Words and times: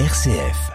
RCF. 0.00 0.72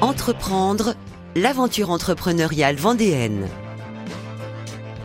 Entreprendre, 0.00 0.96
l'aventure 1.36 1.90
entrepreneuriale 1.90 2.74
vendéenne. 2.74 3.46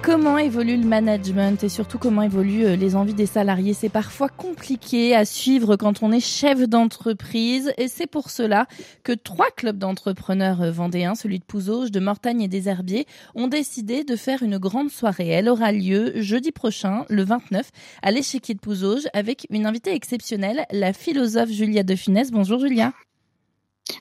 Comment 0.06 0.38
évolue 0.38 0.78
le 0.78 0.86
management 0.86 1.64
et 1.64 1.70
surtout 1.70 1.98
comment 1.98 2.22
évoluent 2.22 2.66
euh, 2.66 2.76
les 2.76 2.96
envies 2.96 3.16
des 3.16 3.26
salariés 3.26 3.74
C'est 3.74 3.90
parfois 3.90 4.30
compliqué 4.30 5.16
à 5.16 5.26
suivre 5.26 5.78
quand 5.78 6.04
on 6.04 6.12
est 6.12 6.20
chef 6.20 6.70
d'entreprise 6.70 7.74
et 7.80 7.88
c'est 7.88 8.06
pour 8.06 8.30
cela 8.30 8.68
que 9.04 9.14
trois 9.14 9.50
clubs 9.50 9.80
d'entrepreneurs 9.80 10.62
euh, 10.62 10.70
vendéens, 10.70 11.16
celui 11.16 11.40
de 11.40 11.44
Pouzauges, 11.44 11.90
de 11.90 12.00
Mortagne 12.00 12.44
et 12.44 12.48
des 12.48 12.70
Herbiers, 12.70 13.08
ont 13.34 13.48
décidé 13.48 14.04
de 14.04 14.16
faire 14.16 14.44
une 14.44 14.60
grande 14.60 14.92
soirée. 14.92 15.30
Elle 15.30 15.50
aura 15.50 15.72
lieu 15.72 16.14
jeudi 16.22 16.52
prochain, 16.52 17.06
le 17.10 17.24
29, 17.24 17.72
à 18.04 18.12
l'échiquier 18.12 18.54
de 18.54 18.60
Pouzauges 18.60 19.08
avec 19.14 19.48
une 19.50 19.66
invitée 19.66 19.96
exceptionnelle, 19.96 20.68
la 20.72 20.94
philosophe 20.94 21.50
Julia 21.50 21.82
de. 21.82 21.96
Bonjour 22.32 22.60
Julia. 22.60 22.94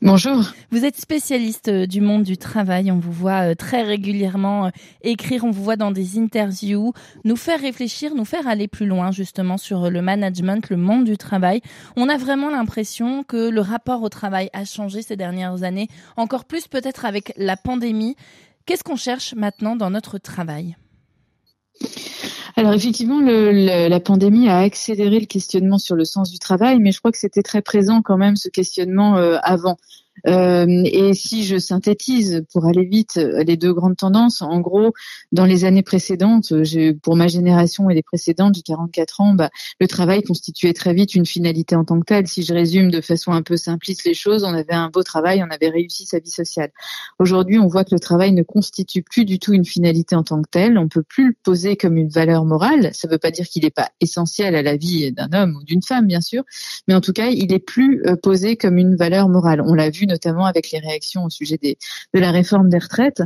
Bonjour. 0.03 0.43
Vous 0.71 0.85
êtes 0.85 1.01
spécialiste 1.01 1.69
euh, 1.69 1.87
du 1.87 2.01
monde 2.01 2.25
du 2.25 2.37
travail. 2.37 2.91
On 2.91 2.99
vous 2.99 3.13
voit 3.13 3.51
euh, 3.51 3.55
très 3.55 3.83
régulièrement 3.83 4.67
euh, 4.67 4.71
écrire, 5.03 5.45
on 5.45 5.51
vous 5.51 5.63
voit 5.63 5.77
dans 5.77 5.91
des 5.91 6.19
interviews, 6.19 6.93
nous 7.25 7.37
faire 7.37 7.61
réfléchir, 7.61 8.15
nous 8.15 8.25
faire 8.25 8.49
aller 8.49 8.69
plus 8.69 8.87
loin 8.87 9.13
justement 9.13 9.57
sur 9.57 9.91
le 9.91 10.03
management, 10.03 10.69
le 10.69 10.77
monde 10.77 11.05
du 11.05 11.17
travail. 11.17 11.61
On 11.97 12.09
a 12.09 12.17
vraiment 12.17 12.51
l'impression 12.51 13.25
que 13.25 13.49
le 13.49 13.61
rapport 13.61 14.03
au 14.03 14.09
travail 14.09 14.51
a 14.53 14.65
changé 14.65 15.01
ces 15.01 15.17
dernières 15.17 15.63
années, 15.63 15.89
encore 16.17 16.45
plus 16.45 16.67
peut-être 16.67 17.05
avec 17.05 17.33
la 17.37 17.57
pandémie. 17.57 18.17
Qu'est-ce 18.67 18.85
qu'on 18.85 18.97
cherche 18.97 19.35
maintenant 19.35 19.77
dans 19.77 19.91
notre 19.91 20.19
travail? 20.19 20.77
Alors 22.57 22.73
effectivement, 22.73 23.21
le, 23.21 23.89
la 23.89 24.01
pandémie 24.01 24.49
a 24.49 24.59
accéléré 24.59 25.19
le 25.19 25.27
questionnement 25.27 25.79
sur 25.79 25.97
le 25.97 26.05
sens 26.05 26.31
du 26.31 26.39
travail, 26.39 26.79
mais 26.79 26.93
je 26.93 26.99
crois 26.99 27.11
que 27.11 27.19
c'était 27.19 27.43
très 27.43 27.63
présent 27.63 28.01
quand 28.01 28.17
même 28.17 28.37
ce 28.37 28.49
questionnement 28.49 29.17
euh, 29.17 29.39
avant. 29.43 29.77
Euh, 30.27 30.83
et 30.85 31.15
si 31.15 31.45
je 31.45 31.59
synthétise 31.59 32.45
pour 32.53 32.67
aller 32.67 32.85
vite 32.85 33.17
les 33.17 33.57
deux 33.57 33.73
grandes 33.73 33.97
tendances, 33.97 34.43
en 34.43 34.61
gros, 34.61 34.93
dans 35.33 35.45
les 35.45 35.65
années 35.65 35.83
précédentes, 35.83 36.53
pour 37.03 37.17
ma 37.17 37.29
génération 37.29 37.91
et 37.91 37.95
les 37.95 38.03
précédentes, 38.03 38.55
j'ai 38.57 38.63
44 38.63 39.21
ans, 39.21 39.35
bah, 39.35 39.51
le 39.81 39.87
travail 39.87 40.23
constituait 40.23 40.73
très 40.73 40.95
vite 40.95 41.15
une 41.15 41.27
finalité 41.27 41.77
en 41.77 41.85
tant 41.85 41.99
que 42.01 42.05
telle. 42.05 42.27
Si 42.27 42.43
je 42.43 42.55
résume 42.55 42.91
de 42.91 43.01
façon 43.01 43.33
un 43.33 43.43
peu 43.43 43.57
simpliste 43.57 44.05
les 44.05 44.15
choses, 44.15 44.45
on 44.45 44.55
avait 44.55 44.75
un 44.75 44.89
beau 44.89 45.03
travail, 45.03 45.43
on 45.43 45.53
avait 45.53 45.69
réussi 45.69 46.07
sa 46.07 46.19
vie 46.19 46.31
sociale. 46.31 46.71
Aujourd'hui, 47.19 47.59
on 47.59 47.67
voit 47.67 47.85
que 47.85 47.95
le 47.95 48.01
travail 48.01 48.33
ne 48.33 48.43
constitue 48.43 49.03
plus 49.03 49.25
du 49.25 49.39
tout 49.39 49.53
une 49.53 49.65
finalité 49.65 50.15
en 50.15 50.23
tant 50.23 50.41
que 50.43 50.49
telle. 50.51 50.79
On 50.79 50.89
peut 50.89 51.03
plus 51.03 51.29
le 51.29 51.37
poser 51.43 51.77
comme 51.77 51.97
une 51.97 52.09
valeur 52.09 52.45
morale. 52.45 52.91
Ça 52.93 53.09
ne 53.09 53.13
veut 53.13 53.19
pas 53.19 53.31
dire 53.31 53.47
qu'il 53.47 53.65
n'est 53.65 53.71
pas 53.71 53.91
essentiel 54.01 54.55
à 54.55 54.63
la 54.63 54.77
vie 54.77 55.13
d'un 55.13 55.29
homme 55.33 55.57
ou 55.57 55.65
d'une 55.65 55.83
femme, 55.83 56.07
bien 56.07 56.21
sûr, 56.21 56.45
mais 56.89 56.95
en 56.95 57.01
tout 57.01 57.13
cas, 57.13 57.29
il 57.29 57.53
est 57.53 57.59
plus 57.59 58.03
euh, 58.07 58.17
posé 58.17 58.57
comme 58.57 58.79
une 58.79 58.97
valeur 58.97 59.29
morale. 59.29 59.61
On 59.61 59.75
l'a 59.75 59.91
vu 59.91 60.04
notamment 60.07 60.47
avec 60.47 60.71
les 60.71 60.79
réactions 60.79 61.25
au 61.25 61.31
sujet 61.31 61.59
de 61.63 62.21
la 62.21 62.31
réforme 62.31 62.69
des 62.69 62.79
retraites. 62.79 63.23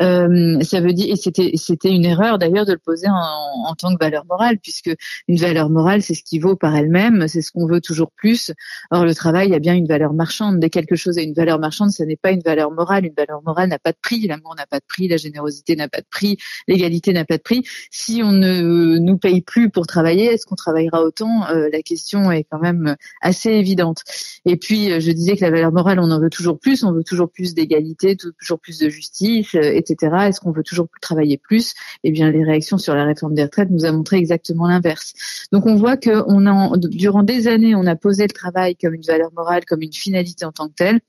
Euh, 0.00 0.60
ça 0.62 0.80
veut 0.80 0.92
dire, 0.92 1.12
et 1.12 1.16
c'était, 1.16 1.52
c'était 1.56 1.90
une 1.90 2.04
erreur 2.04 2.38
d'ailleurs 2.38 2.66
de 2.66 2.72
le 2.72 2.78
poser 2.78 3.08
en, 3.08 3.74
tant 3.74 3.94
que 3.94 4.02
valeur 4.02 4.24
morale, 4.26 4.58
puisque 4.58 4.90
une 5.28 5.38
valeur 5.38 5.70
morale, 5.70 6.02
c'est 6.02 6.14
ce 6.14 6.22
qui 6.22 6.38
vaut 6.38 6.56
par 6.56 6.74
elle-même, 6.76 7.28
c'est 7.28 7.42
ce 7.42 7.50
qu'on 7.52 7.66
veut 7.66 7.80
toujours 7.80 8.10
plus. 8.12 8.52
Or, 8.90 9.04
le 9.04 9.14
travail 9.14 9.54
a 9.54 9.58
bien 9.58 9.74
une 9.74 9.86
valeur 9.86 10.12
marchande. 10.12 10.60
Dès 10.60 10.70
quelque 10.70 10.96
chose 10.96 11.18
a 11.18 11.22
une 11.22 11.34
valeur 11.34 11.58
marchande, 11.58 11.90
ce 11.90 12.02
n'est 12.02 12.16
pas 12.16 12.30
une 12.30 12.40
valeur 12.40 12.70
morale. 12.70 13.06
Une 13.06 13.14
valeur 13.14 13.42
morale 13.42 13.68
n'a 13.68 13.78
pas 13.78 13.92
de 13.92 13.98
prix. 14.00 14.26
L'amour 14.26 14.54
n'a 14.56 14.66
pas 14.66 14.78
de 14.78 14.84
prix. 14.86 15.08
La 15.08 15.16
générosité 15.16 15.76
n'a 15.76 15.88
pas 15.88 16.00
de 16.00 16.06
prix. 16.10 16.36
L'égalité 16.68 17.12
n'a 17.12 17.24
pas 17.24 17.36
de 17.36 17.42
prix. 17.42 17.64
Si 17.90 18.22
on 18.22 18.32
ne 18.32 18.98
nous 18.98 19.18
paye 19.18 19.42
plus 19.42 19.70
pour 19.70 19.86
travailler, 19.86 20.26
est-ce 20.26 20.46
qu'on 20.46 20.54
travaillera 20.54 21.02
autant? 21.02 21.46
Euh, 21.48 21.68
La 21.72 21.82
question 21.82 22.30
est 22.30 22.44
quand 22.44 22.60
même 22.60 22.96
assez 23.20 23.50
évidente. 23.50 24.02
Et 24.44 24.56
puis, 24.56 25.00
je 25.00 25.10
disais 25.10 25.36
que 25.36 25.44
la 25.44 25.50
valeur 25.50 25.72
morale, 25.72 25.98
on 26.00 26.10
en 26.10 26.15
veut 26.18 26.30
toujours 26.30 26.58
plus, 26.58 26.84
on 26.84 26.92
veut 26.92 27.04
toujours 27.04 27.30
plus 27.30 27.54
d'égalité, 27.54 28.16
toujours 28.16 28.58
plus 28.60 28.78
de 28.78 28.88
justice, 28.88 29.54
euh, 29.54 29.72
etc. 29.74 30.14
Est-ce 30.28 30.40
qu'on 30.40 30.52
veut 30.52 30.62
toujours 30.62 30.88
travailler 31.00 31.38
plus? 31.38 31.74
Eh 32.04 32.10
bien, 32.10 32.30
les 32.30 32.44
réactions 32.44 32.78
sur 32.78 32.94
la 32.94 33.04
réforme 33.04 33.34
des 33.34 33.44
retraites 33.44 33.70
nous 33.70 33.84
a 33.84 33.92
montré 33.92 34.16
exactement 34.16 34.66
l'inverse. 34.66 35.14
Donc, 35.52 35.66
on 35.66 35.76
voit 35.76 35.96
que 35.96 36.26
durant 36.88 37.22
des 37.22 37.48
années, 37.48 37.74
on 37.74 37.86
a 37.86 37.96
posé 37.96 38.24
le 38.24 38.32
travail 38.32 38.76
comme 38.76 38.94
une 38.94 39.02
valeur 39.02 39.30
morale, 39.34 39.64
comme 39.64 39.82
une 39.82 39.92
finalité 39.92 40.44
en 40.44 40.52
tant 40.52 40.68
que 40.68 40.74
telle. 40.74 41.00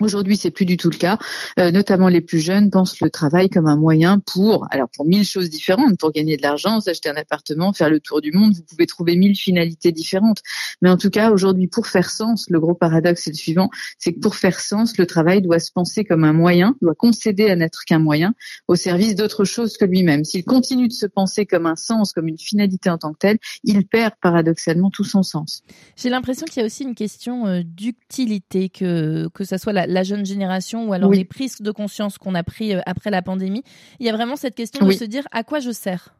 Aujourd'hui, 0.00 0.36
c'est 0.36 0.50
plus 0.50 0.64
du 0.64 0.76
tout 0.76 0.90
le 0.90 0.96
cas. 0.96 1.18
Euh, 1.58 1.70
notamment 1.70 2.08
les 2.08 2.20
plus 2.20 2.40
jeunes 2.40 2.70
pensent 2.70 3.00
le 3.00 3.10
travail 3.10 3.50
comme 3.50 3.66
un 3.66 3.76
moyen 3.76 4.18
pour, 4.18 4.66
alors 4.70 4.88
pour 4.88 5.06
mille 5.06 5.24
choses 5.24 5.50
différentes, 5.50 5.98
pour 5.98 6.10
gagner 6.12 6.36
de 6.36 6.42
l'argent, 6.42 6.80
s'acheter 6.80 7.10
un 7.10 7.16
appartement, 7.16 7.72
faire 7.72 7.90
le 7.90 8.00
tour 8.00 8.20
du 8.20 8.32
monde. 8.32 8.54
Vous 8.54 8.62
pouvez 8.62 8.86
trouver 8.86 9.16
mille 9.16 9.36
finalités 9.36 9.92
différentes. 9.92 10.40
Mais 10.80 10.88
en 10.88 10.96
tout 10.96 11.10
cas, 11.10 11.30
aujourd'hui, 11.30 11.68
pour 11.68 11.86
faire 11.86 12.10
sens, 12.10 12.46
le 12.48 12.58
gros 12.60 12.74
paradoxe 12.74 13.26
est 13.26 13.30
le 13.30 13.36
suivant, 13.36 13.70
c'est 13.98 14.12
que 14.12 14.20
pour 14.20 14.36
faire 14.36 14.58
sens, 14.58 14.96
le 14.96 15.06
travail 15.06 15.42
doit 15.42 15.58
se 15.58 15.70
penser 15.72 16.04
comme 16.04 16.24
un 16.24 16.32
moyen, 16.32 16.76
doit 16.80 16.94
concéder 16.94 17.50
à 17.50 17.56
n'être 17.56 17.84
qu'un 17.84 17.98
moyen 17.98 18.34
au 18.68 18.76
service 18.76 19.14
d'autre 19.14 19.44
chose 19.44 19.76
que 19.76 19.84
lui-même. 19.84 20.24
S'il 20.24 20.44
continue 20.44 20.88
de 20.88 20.92
se 20.92 21.06
penser 21.06 21.44
comme 21.44 21.66
un 21.66 21.76
sens, 21.76 22.12
comme 22.12 22.28
une 22.28 22.38
finalité 22.38 22.88
en 22.88 22.98
tant 22.98 23.12
que 23.12 23.18
telle, 23.18 23.38
il 23.64 23.86
perd 23.86 24.14
paradoxalement 24.22 24.90
tout 24.90 25.04
son 25.04 25.22
sens. 25.22 25.62
J'ai 25.96 26.08
l'impression 26.08 26.46
qu'il 26.46 26.60
y 26.60 26.62
a 26.62 26.66
aussi 26.66 26.84
une 26.84 26.94
question 26.94 27.46
euh, 27.46 27.62
d'utilité, 27.64 28.68
que 28.68 29.28
que 29.34 29.44
ça 29.44 29.58
soit 29.58 29.72
la 29.72 29.86
la 29.90 30.02
jeune 30.02 30.24
génération 30.24 30.88
ou 30.88 30.92
alors 30.92 31.10
les 31.10 31.24
prises 31.24 31.60
de 31.60 31.70
conscience 31.70 32.18
qu'on 32.18 32.34
a 32.34 32.42
pris 32.42 32.74
euh, 32.74 32.80
après 32.86 33.10
la 33.10 33.22
pandémie. 33.22 33.64
Il 33.98 34.06
y 34.06 34.08
a 34.08 34.12
vraiment 34.12 34.36
cette 34.36 34.54
question 34.54 34.86
de 34.86 34.92
se 34.92 35.04
dire 35.04 35.26
à 35.32 35.44
quoi 35.44 35.60
je 35.60 35.70
sers. 35.70 36.14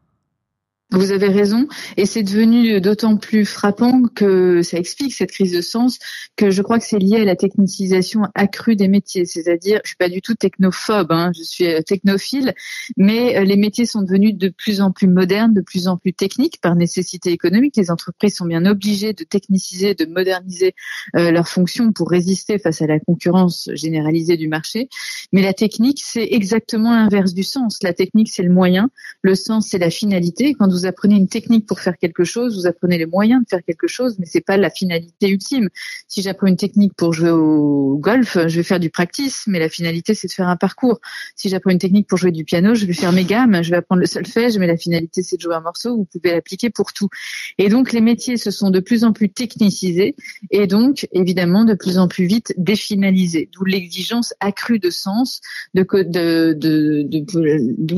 Vous 0.93 1.11
avez 1.11 1.29
raison, 1.29 1.69
et 1.95 2.05
c'est 2.05 2.21
devenu 2.21 2.81
d'autant 2.81 3.15
plus 3.15 3.45
frappant 3.45 4.03
que 4.13 4.61
ça 4.61 4.77
explique 4.77 5.13
cette 5.13 5.31
crise 5.31 5.53
de 5.53 5.61
sens 5.61 5.99
que 6.35 6.51
je 6.51 6.61
crois 6.61 6.79
que 6.79 6.85
c'est 6.85 6.99
lié 6.99 7.21
à 7.21 7.23
la 7.23 7.37
technicisation 7.37 8.23
accrue 8.35 8.75
des 8.75 8.89
métiers. 8.89 9.25
C'est-à-dire, 9.25 9.79
je 9.85 9.89
suis 9.89 9.95
pas 9.95 10.09
du 10.09 10.21
tout 10.21 10.35
technophobe, 10.35 11.13
hein, 11.13 11.31
je 11.33 11.43
suis 11.43 11.65
euh, 11.65 11.81
technophile, 11.81 12.53
mais 12.97 13.37
euh, 13.37 13.45
les 13.45 13.55
métiers 13.55 13.85
sont 13.85 14.01
devenus 14.01 14.35
de 14.35 14.49
plus 14.49 14.81
en 14.81 14.91
plus 14.91 15.07
modernes, 15.07 15.53
de 15.53 15.61
plus 15.61 15.87
en 15.87 15.95
plus 15.95 16.11
techniques 16.11 16.59
par 16.59 16.75
nécessité 16.75 17.31
économique. 17.31 17.77
Les 17.77 17.89
entreprises 17.89 18.35
sont 18.35 18.45
bien 18.45 18.65
obligées 18.65 19.13
de 19.13 19.23
techniciser, 19.23 19.95
de 19.95 20.05
moderniser 20.05 20.75
euh, 21.15 21.31
leurs 21.31 21.47
fonctions 21.47 21.93
pour 21.93 22.09
résister 22.09 22.59
face 22.59 22.81
à 22.81 22.87
la 22.87 22.99
concurrence 22.99 23.69
généralisée 23.75 24.35
du 24.35 24.49
marché. 24.49 24.89
Mais 25.31 25.41
la 25.41 25.53
technique, 25.53 26.01
c'est 26.03 26.27
exactement 26.31 26.93
l'inverse 26.93 27.33
du 27.33 27.43
sens. 27.43 27.81
La 27.81 27.93
technique, 27.93 28.29
c'est 28.29 28.43
le 28.43 28.51
moyen, 28.51 28.89
le 29.21 29.35
sens, 29.35 29.69
c'est 29.69 29.79
la 29.79 29.89
finalité. 29.89 30.53
Quand 30.53 30.69
vous 30.69 30.80
vous 30.81 30.87
apprenez 30.87 31.15
une 31.15 31.27
technique 31.27 31.65
pour 31.65 31.79
faire 31.79 31.97
quelque 31.97 32.23
chose, 32.23 32.57
vous 32.57 32.67
apprenez 32.67 32.97
les 32.97 33.05
moyens 33.05 33.43
de 33.43 33.47
faire 33.49 33.63
quelque 33.63 33.87
chose, 33.87 34.15
mais 34.19 34.25
c'est 34.25 34.41
pas 34.41 34.57
la 34.57 34.69
finalité 34.69 35.29
ultime. 35.29 35.69
Si 36.07 36.21
j'apprends 36.21 36.47
une 36.47 36.57
technique 36.57 36.93
pour 36.95 37.13
jouer 37.13 37.29
au 37.29 37.97
golf, 37.97 38.37
je 38.47 38.55
vais 38.55 38.63
faire 38.63 38.79
du 38.79 38.89
practice, 38.89 39.43
mais 39.47 39.59
la 39.59 39.69
finalité 39.69 40.13
c'est 40.13 40.27
de 40.27 40.31
faire 40.31 40.47
un 40.47 40.57
parcours. 40.57 40.99
Si 41.35 41.49
j'apprends 41.49 41.71
une 41.71 41.79
technique 41.79 42.07
pour 42.07 42.17
jouer 42.17 42.31
du 42.31 42.43
piano, 42.43 42.73
je 42.75 42.85
vais 42.85 42.93
faire 42.93 43.11
mes 43.11 43.25
gammes, 43.25 43.61
je 43.61 43.69
vais 43.69 43.77
apprendre 43.77 44.01
le 44.01 44.07
solfège, 44.07 44.57
mais 44.57 44.67
la 44.67 44.77
finalité 44.77 45.21
c'est 45.23 45.37
de 45.37 45.41
jouer 45.41 45.55
un 45.55 45.61
morceau. 45.61 45.97
Vous 45.97 46.05
pouvez 46.05 46.31
l'appliquer 46.33 46.69
pour 46.69 46.93
tout. 46.93 47.09
Et 47.57 47.69
donc 47.69 47.91
les 47.91 48.01
métiers 48.01 48.37
se 48.37 48.49
sont 48.49 48.71
de 48.71 48.79
plus 48.79 49.03
en 49.03 49.13
plus 49.13 49.29
technicisés 49.29 50.15
et 50.49 50.65
donc 50.67 51.07
évidemment 51.11 51.65
de 51.65 51.73
plus 51.75 51.97
en 51.97 52.07
plus 52.07 52.25
vite 52.25 52.53
définalisés. 52.57 53.49
D'où 53.53 53.65
l'exigence 53.65 54.33
accrue 54.39 54.79
de 54.79 54.89
sens, 54.89 55.41
d'où 55.75 55.91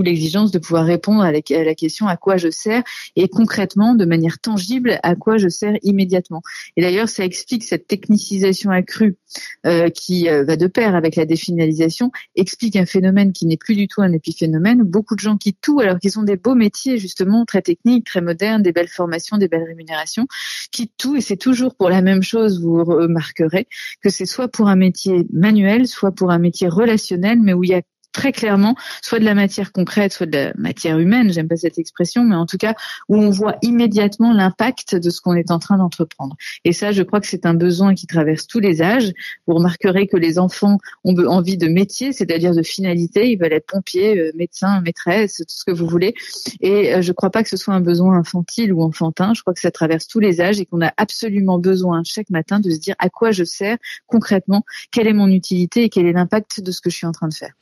l'exigence 0.02 0.52
de 0.52 0.60
pouvoir 0.60 0.86
répondre 0.86 1.22
à 1.22 1.32
la, 1.32 1.40
à 1.52 1.64
la 1.64 1.76
question 1.76 2.08
à 2.08 2.18
quoi 2.18 2.38
je 2.38 2.50
sers? 2.50 2.73
Et 3.16 3.28
concrètement, 3.28 3.96
de 3.96 4.06
manière 4.06 4.40
tangible, 4.40 5.00
à 5.04 5.16
quoi 5.16 5.38
je 5.38 5.50
sers 5.50 5.76
immédiatement. 5.84 6.42
Et 6.78 6.82
d'ailleurs, 6.82 7.10
ça 7.10 7.26
explique 7.26 7.64
cette 7.64 7.88
technicisation 7.88 8.72
accrue 8.72 9.18
euh, 9.66 9.90
qui 9.90 10.30
euh, 10.30 10.44
va 10.44 10.56
de 10.56 10.68
pair 10.68 10.96
avec 10.96 11.16
la 11.16 11.26
définalisation, 11.26 12.12
explique 12.36 12.76
un 12.76 12.86
phénomène 12.86 13.34
qui 13.34 13.46
n'est 13.46 13.58
plus 13.58 13.76
du 13.76 13.88
tout 13.88 14.02
un 14.02 14.12
épiphénomène. 14.12 14.84
Beaucoup 14.84 15.16
de 15.16 15.20
gens 15.20 15.38
quittent 15.38 15.62
tout 15.62 15.80
alors 15.80 16.00
qu'ils 16.00 16.20
ont 16.20 16.24
des 16.24 16.38
beaux 16.38 16.56
métiers 16.56 16.98
justement 16.98 17.46
très 17.46 17.62
techniques, 17.62 18.06
très 18.06 18.22
modernes, 18.22 18.62
des 18.62 18.72
belles 18.72 18.88
formations, 18.88 19.38
des 19.38 19.48
belles 19.48 19.64
rémunérations, 19.64 20.28
quittent 20.72 20.98
tout 20.98 21.16
et 21.16 21.22
c'est 21.22 21.38
toujours 21.38 21.76
pour 21.76 21.90
la 21.90 22.02
même 22.02 22.24
chose. 22.24 22.62
Vous 22.62 22.84
remarquerez 22.84 23.68
que 24.02 24.10
c'est 24.10 24.26
soit 24.26 24.48
pour 24.48 24.68
un 24.68 24.76
métier 24.76 25.26
manuel, 25.32 25.88
soit 25.88 26.12
pour 26.12 26.32
un 26.32 26.40
métier 26.40 26.68
relationnel, 26.68 27.40
mais 27.42 27.54
où 27.54 27.64
il 27.64 27.72
y 27.72 27.74
a 27.74 27.82
très 28.14 28.32
clairement 28.32 28.76
soit 29.02 29.20
de 29.20 29.26
la 29.26 29.34
matière 29.34 29.72
concrète, 29.72 30.14
soit 30.14 30.26
de 30.26 30.38
la 30.38 30.54
matière 30.56 31.00
humaine, 31.00 31.34
j'aime 31.34 31.48
pas 31.48 31.58
cette 31.58 31.78
expression, 31.78 32.24
mais 32.24 32.36
en 32.36 32.46
tout 32.46 32.58
cas 32.58 32.76
où 33.10 33.18
on 33.18 33.30
voit 33.30 33.58
immédiatement 33.62 34.32
l'impact 34.32 34.96
de 34.96 35.10
ce 35.10 35.20
qu'on 35.20 35.34
est 35.34 35.52
en 35.52 35.60
train 35.60 35.78
d'entreprendre. 35.78 36.36
Et 36.64 36.74
ça, 36.74 36.92
je 36.92 37.04
crois 37.04 37.20
que 37.20 37.28
c'est 37.28 37.46
un 37.46 37.54
besoin 37.54 37.96
qui 37.96 38.08
traverse 38.08 38.48
tous 38.48 38.60
les 38.60 38.82
âges. 38.82 39.12
Vous 39.48 39.56
remarquerez 39.56 40.08
que 40.08 40.18
les 40.18 40.40
enfants 40.40 40.78
ont 41.04 41.18
envie 41.26 41.58
de 41.58 41.68
métier, 41.68 42.14
c'est-à-dire 42.14 42.54
de 42.54 42.64
finalité, 42.64 43.32
ils 43.32 43.38
veulent 43.38 43.54
être 43.54 43.68
pompiers, 43.68 44.20
euh, 44.20 44.32
médecins, 44.36 44.82
maîtresses, 44.82 45.38
tout 45.38 45.46
ce 45.48 45.66
que 45.66 45.72
vous 45.72 45.88
voulez. 45.88 46.14
Et 46.62 46.94
euh, 46.94 47.02
je 47.02 47.12
crois 47.12 47.30
pas 47.30 47.44
que 47.44 47.50
ce 47.50 47.58
soit 47.58 47.74
un 47.74 47.82
besoin 47.82 48.18
infantile 48.18 48.74
ou 48.74 48.84
enfantin, 48.84 49.34
je 49.34 49.42
crois 49.42 49.54
que 49.54 49.60
ça 49.60 49.72
traverse 49.72 50.08
tous 50.08 50.20
les 50.20 50.42
âges 50.42 50.60
et 50.60 50.66
qu'on 50.66 50.82
a 50.82 50.94
absolument 50.98 51.60
besoin 51.60 52.02
chaque 52.06 52.30
matin 52.30 52.60
de 52.60 52.70
se 52.70 52.78
dire 52.78 52.96
à 53.00 53.10
quoi 53.10 53.32
je 53.32 53.44
sers 53.44 53.78
concrètement, 54.08 54.64
quelle 54.92 55.08
est 55.08 55.14
mon 55.14 55.28
utilité 55.28 55.84
et 55.84 55.90
quel 55.90 56.06
est 56.06 56.14
l'impact 56.14 56.62
de 56.62 56.72
ce 56.72 56.82
que 56.82 56.90
je 56.90 56.96
suis 56.96 57.08
en 57.08 57.12
train 57.12 57.28
de 57.28 57.34
faire. 57.34 57.54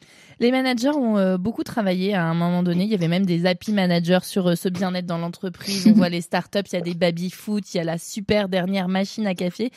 Les 0.42 0.50
managers 0.50 0.90
ont 0.90 1.20
euh, 1.20 1.38
beaucoup 1.38 1.64
travaillé 1.64 2.16
à 2.16 2.26
un 2.26 2.34
moment 2.34 2.64
donné. 2.64 2.86
Il 2.86 2.90
y 2.90 2.96
avait 2.96 3.08
même 3.08 3.28
des 3.28 3.46
happy 3.46 3.74
managers 3.74 4.24
sur 4.24 4.48
euh, 4.48 4.56
ce 4.56 4.70
bien-être 4.70 5.06
dans 5.06 5.20
l'entreprise. 5.20 5.86
On 5.86 5.92
voit 5.96 6.10
les 6.10 6.22
startups, 6.22 6.64
il 6.72 6.74
y 6.74 6.78
a 6.78 6.82
des 6.82 6.96
baby-foot, 6.96 7.72
il 7.72 7.78
y 7.78 7.80
a 7.80 7.84
la 7.84 8.00
super 8.00 8.50
dernière 8.50 8.88
machine 8.88 9.28
à 9.28 9.36
café. 9.36 9.70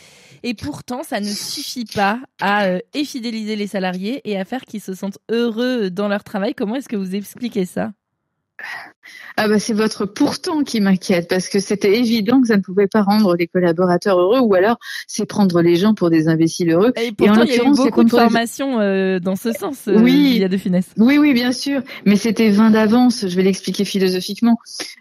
Et 0.42 0.54
pourtant, 0.54 1.02
ça 1.02 1.20
ne 1.20 1.28
suffit 1.28 1.84
pas 1.84 2.18
à 2.40 2.64
euh, 2.64 2.78
fidéliser 2.94 3.56
les 3.56 3.66
salariés 3.66 4.22
et 4.24 4.40
à 4.40 4.46
faire 4.46 4.64
qu'ils 4.64 4.80
se 4.80 4.94
sentent 4.94 5.18
heureux 5.30 5.90
dans 5.90 6.08
leur 6.08 6.24
travail. 6.24 6.54
Comment 6.54 6.76
est-ce 6.76 6.88
que 6.88 6.96
vous 6.96 7.14
expliquez 7.14 7.66
ça? 7.66 7.92
Ah 9.36 9.48
bah 9.48 9.58
c'est 9.58 9.72
votre 9.72 10.06
pourtant 10.06 10.62
qui 10.62 10.80
m'inquiète 10.80 11.28
parce 11.28 11.48
que 11.48 11.58
c'était 11.58 11.98
évident 11.98 12.40
que 12.40 12.48
ça 12.48 12.56
ne 12.56 12.62
pouvait 12.62 12.86
pas 12.86 13.02
rendre 13.02 13.34
les 13.34 13.48
collaborateurs 13.48 14.18
heureux 14.18 14.38
ou 14.38 14.54
alors 14.54 14.78
c'est 15.08 15.26
prendre 15.26 15.60
les 15.60 15.74
gens 15.74 15.94
pour 15.94 16.08
des 16.08 16.28
imbéciles 16.28 16.70
heureux. 16.70 16.92
Et, 16.96 17.10
pourtant, 17.10 17.42
il 17.42 17.50
y 17.50 17.58
a 17.58 17.64
eu 17.64 17.74
beaucoup 17.74 18.04
de 18.04 18.10
formations 18.10 18.80
euh, 18.80 19.18
dans 19.18 19.34
ce 19.34 19.52
sens. 19.52 19.88
Euh, 19.88 19.98
oui, 19.98 20.32
il 20.36 20.38
y 20.40 20.44
a 20.44 20.48
de 20.48 20.56
finesse. 20.56 20.86
Oui, 20.96 21.18
oui, 21.18 21.32
bien 21.34 21.50
sûr, 21.50 21.82
mais 22.06 22.14
c'était 22.14 22.50
vain 22.50 22.70
d'avance. 22.70 23.26
Je 23.26 23.34
vais 23.34 23.42
l'expliquer 23.42 23.84
philosophiquement. 23.84 24.58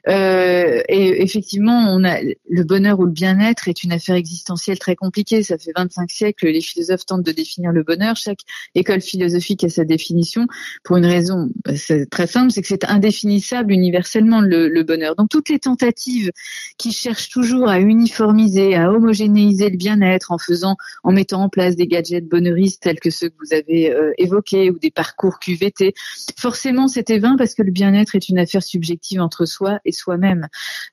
Euh, 0.08 0.82
et 0.90 1.22
effectivement, 1.22 1.86
on 1.90 2.04
a 2.04 2.20
le 2.22 2.64
bonheur 2.64 3.00
ou 3.00 3.06
le 3.06 3.12
bien-être 3.12 3.68
est 3.68 3.84
une 3.84 3.92
affaire 3.92 4.16
existentielle 4.16 4.80
très 4.80 4.96
compliquée. 4.96 5.44
Ça 5.44 5.60
fait 5.60 5.74
25 5.76 6.10
siècles, 6.10 6.48
les 6.48 6.62
philosophes 6.62 7.06
tentent 7.06 7.24
de 7.24 7.32
définir 7.32 7.72
le 7.72 7.84
bonheur. 7.84 8.16
Chaque 8.16 8.40
école 8.74 9.02
philosophique 9.02 9.64
a 9.64 9.70
sa 9.70 9.86
définition 9.86 10.48
pour 10.84 10.98
une 10.98 11.06
raison 11.06 11.50
bah, 11.64 11.74
très 12.10 12.26
simple, 12.28 12.52
c'est 12.52 12.62
que 12.64 12.68
c'est 12.68 12.86
indéfinissable 12.86 13.53
universellement 13.62 14.42
le, 14.42 14.84
bonheur. 14.84 15.16
Donc 15.16 15.30
toutes 15.30 15.50
les 15.50 15.60
tentatives 15.60 16.32
qui 16.78 16.92
cherchent 16.92 17.30
toujours 17.30 17.70
à 17.70 17.80
uniformiser, 17.80 18.76
à 18.76 18.92
homogénéiser 18.92 19.70
le 19.70 19.78
bien-être 19.78 20.32
en 20.32 20.38
faisant, 20.38 20.76
en 21.04 21.12
mettant 21.12 21.44
en 21.44 21.50
place 21.50 21.76
des 21.76 21.88
gadgets 21.88 22.28
bonheuristes 22.28 22.82
tels 22.82 23.00
que 23.00 23.10
ceux 23.10 23.30
que 23.30 23.36
vous 23.40 23.54
avez 23.54 23.92
euh, 23.92 24.12
évoqués 24.18 24.70
ou 24.70 24.80
des 24.80 24.92
parcours 24.92 25.40
QVT, 25.40 25.94
forcément 26.38 26.88
c'était 26.88 27.20
vain 27.20 27.36
parce 27.38 27.54
que 27.54 27.62
le 27.62 27.72
bien-être 27.72 28.16
est 28.16 28.30
une 28.30 28.40
affaire 28.40 28.64
subjective 28.64 29.22
entre 29.22 29.46
soi 29.46 29.80
et 29.86 29.92
soi-même. 29.92 30.48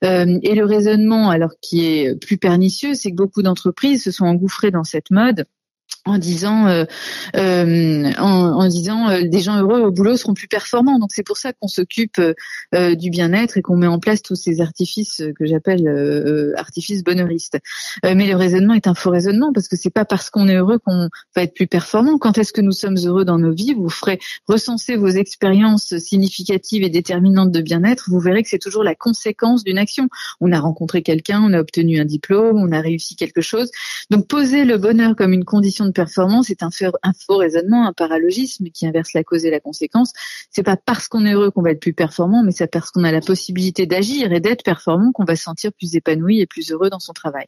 Euh, 0.04 0.38
et 0.42 0.54
le 0.54 0.64
raisonnement, 0.64 1.30
alors 1.30 1.52
qui 1.60 1.84
est 1.86 2.14
plus 2.20 2.38
pernicieux, 2.38 2.94
c'est 2.94 3.10
que 3.10 3.16
beaucoup 3.16 3.42
d'entreprises 3.42 4.04
se 4.04 4.10
sont 4.10 4.26
engouffrées 4.26 4.70
dans 4.70 4.84
cette 4.84 5.10
mode 5.10 5.46
en 6.06 6.19
disant 6.19 6.66
euh, 6.66 6.84
euh, 7.37 8.12
en, 8.19 8.69
disant 8.69 9.10
euh, 9.10 9.22
des 9.22 9.40
gens 9.40 9.60
heureux 9.60 9.81
au 9.81 9.90
boulot 9.90 10.16
seront 10.16 10.34
plus 10.34 10.48
performants. 10.48 10.98
Donc 10.98 11.10
c'est 11.12 11.22
pour 11.22 11.37
ça 11.37 11.52
qu'on 11.52 11.69
s'occupe 11.69 12.20
du 12.72 13.10
bien-être 13.10 13.58
et 13.58 13.62
qu'on 13.62 13.76
met 13.76 13.87
en 13.87 13.98
place 13.98 14.22
tous 14.22 14.37
ces 14.37 14.60
artifices 14.60 15.22
que 15.38 15.46
j'appelle 15.46 16.54
artifices 16.56 17.02
bonheuristes. 17.04 17.58
mais 18.02 18.26
le 18.26 18.37
raisonnement 18.37 18.75
est 18.75 18.87
un 18.87 18.94
faux 18.94 19.10
raisonnement 19.10 19.52
parce 19.52 19.69
que 19.69 19.76
c'est 19.76 19.90
pas 19.90 20.04
parce 20.04 20.31
qu'on 20.31 20.48
est 20.48 20.56
heureux 20.56 20.78
qu'on 20.78 21.08
va 21.37 21.42
être 21.42 21.54
plus 21.54 21.66
performant. 21.66 22.19
Quand 22.19 22.38
est-ce 22.38 22.52
que 22.52 22.60
nous 22.60 22.72
sommes 22.72 22.96
heureux 23.04 23.25
dans 23.25 23.38
nos 23.38 23.52
vies? 23.52 23.75
Vous 23.75 23.88
ferez 23.88 24.19
recenser 24.46 24.96
vos 24.96 25.08
expériences 25.08 25.96
significatives 25.98 26.82
et 26.82 26.90
déterminantes 26.90 27.50
de 27.50 27.60
bien-être. 27.60 28.06
Vous 28.08 28.20
verrez 28.20 28.42
que 28.42 28.48
c'est 28.48 28.58
toujours 28.58 28.84
la 28.84 28.94
conséquence 28.94 29.64
d'une 29.64 29.78
action. 29.78 30.08
On 30.40 30.52
a 30.52 30.60
rencontré 30.60 31.02
quelqu'un, 31.02 31.42
on 31.42 31.52
a 31.52 31.60
obtenu 31.60 32.00
un 32.00 32.04
diplôme, 32.04 32.58
on 32.58 32.72
a 32.72 32.81
réussi 32.81 33.16
quelque 33.16 33.40
chose. 33.40 33.70
Donc 34.10 34.26
poser 34.26 34.64
le 34.64 34.78
bonheur 34.78 35.16
comme 35.16 35.32
une 35.32 35.44
condition 35.44 35.79
de 35.86 35.92
performance 35.92 36.50
est 36.50 36.62
un, 36.62 36.70
faux 36.70 37.36
raisonnement, 37.36 37.86
un 37.86 37.92
paralogisme 37.92 38.66
qui 38.72 38.86
inverse 38.86 39.12
la 39.14 39.24
cause 39.24 39.44
et 39.44 39.50
la 39.50 39.60
conséquence. 39.60 40.12
C'est 40.50 40.62
pas 40.62 40.76
parce 40.76 41.08
qu'on 41.08 41.24
est 41.26 41.32
heureux 41.32 41.50
qu'on 41.50 41.62
va 41.62 41.72
être 41.72 41.80
plus 41.80 41.92
performant, 41.92 42.42
mais 42.42 42.52
c'est 42.52 42.66
parce 42.66 42.90
qu'on 42.90 43.04
a 43.04 43.12
la 43.12 43.20
possibilité 43.20 43.86
d'agir 43.86 44.32
et 44.32 44.40
d'être 44.40 44.62
performant 44.62 45.12
qu'on 45.12 45.24
va 45.24 45.36
se 45.36 45.44
sentir 45.44 45.72
plus 45.72 45.94
épanoui 45.94 46.40
et 46.40 46.46
plus 46.46 46.70
heureux 46.72 46.90
dans 46.90 46.98
son 46.98 47.12
travail. 47.12 47.46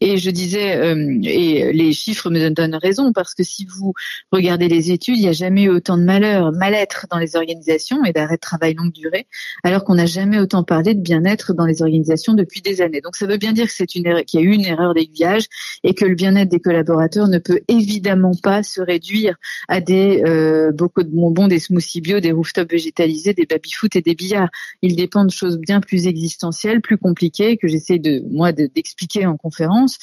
Et 0.00 0.18
je 0.18 0.30
disais, 0.30 0.76
euh, 0.76 1.20
et 1.22 1.72
les 1.72 1.92
chiffres 1.92 2.30
me 2.30 2.48
donnent 2.50 2.74
raison, 2.74 3.12
parce 3.12 3.34
que 3.34 3.42
si 3.42 3.66
vous 3.66 3.94
regardez 4.32 4.68
les 4.68 4.90
études, 4.90 5.16
il 5.16 5.22
n'y 5.22 5.28
a 5.28 5.32
jamais 5.32 5.64
eu 5.64 5.70
autant 5.70 5.96
de 5.96 6.02
malheur, 6.02 6.52
mal-être 6.52 7.06
dans 7.10 7.18
les 7.18 7.36
organisations 7.36 8.04
et 8.04 8.12
d'arrêt 8.12 8.36
de 8.36 8.40
travail 8.40 8.74
longue 8.74 8.92
durée, 8.92 9.26
alors 9.62 9.84
qu'on 9.84 9.94
n'a 9.94 10.06
jamais 10.06 10.38
autant 10.38 10.64
parlé 10.64 10.94
de 10.94 11.00
bien-être 11.00 11.54
dans 11.54 11.66
les 11.66 11.82
organisations 11.82 12.34
depuis 12.34 12.60
des 12.60 12.80
années. 12.80 13.00
Donc 13.00 13.16
ça 13.16 13.26
veut 13.26 13.38
bien 13.38 13.52
dire 13.52 13.68
une 13.94 14.24
qu'il 14.24 14.40
y 14.40 14.42
a 14.42 14.46
eu 14.46 14.52
une 14.52 14.64
erreur 14.64 14.94
d'aiguillage 14.94 15.46
et 15.82 15.94
que 15.94 16.04
le 16.04 16.14
bien-être 16.14 16.48
des 16.48 16.60
collaborateurs 16.60 17.28
ne 17.28 17.38
peut 17.38 17.60
évidemment 17.68 18.32
pas 18.42 18.62
se 18.62 18.80
réduire 18.80 19.36
à 19.68 19.80
des 19.80 20.22
euh, 20.24 20.72
beaucoup 20.72 21.02
de 21.02 21.08
bonbons, 21.08 21.48
des 21.48 21.58
smoothies 21.58 22.00
bio, 22.00 22.20
des 22.20 22.32
rooftops 22.32 22.70
végétalisés, 22.70 23.34
des 23.34 23.46
baby-foot 23.46 23.96
et 23.96 24.02
des 24.02 24.14
billards. 24.14 24.50
Il 24.82 24.96
dépend 24.96 25.24
de 25.24 25.30
choses 25.30 25.58
bien 25.58 25.80
plus 25.80 26.06
existentielles, 26.06 26.80
plus 26.80 26.98
compliquées 26.98 27.56
que 27.56 27.68
j'essaie 27.68 27.98
de 27.98 28.22
moi 28.30 28.52
d'expliquer 28.52 29.26
en 29.26 29.36
conférence 29.36 29.98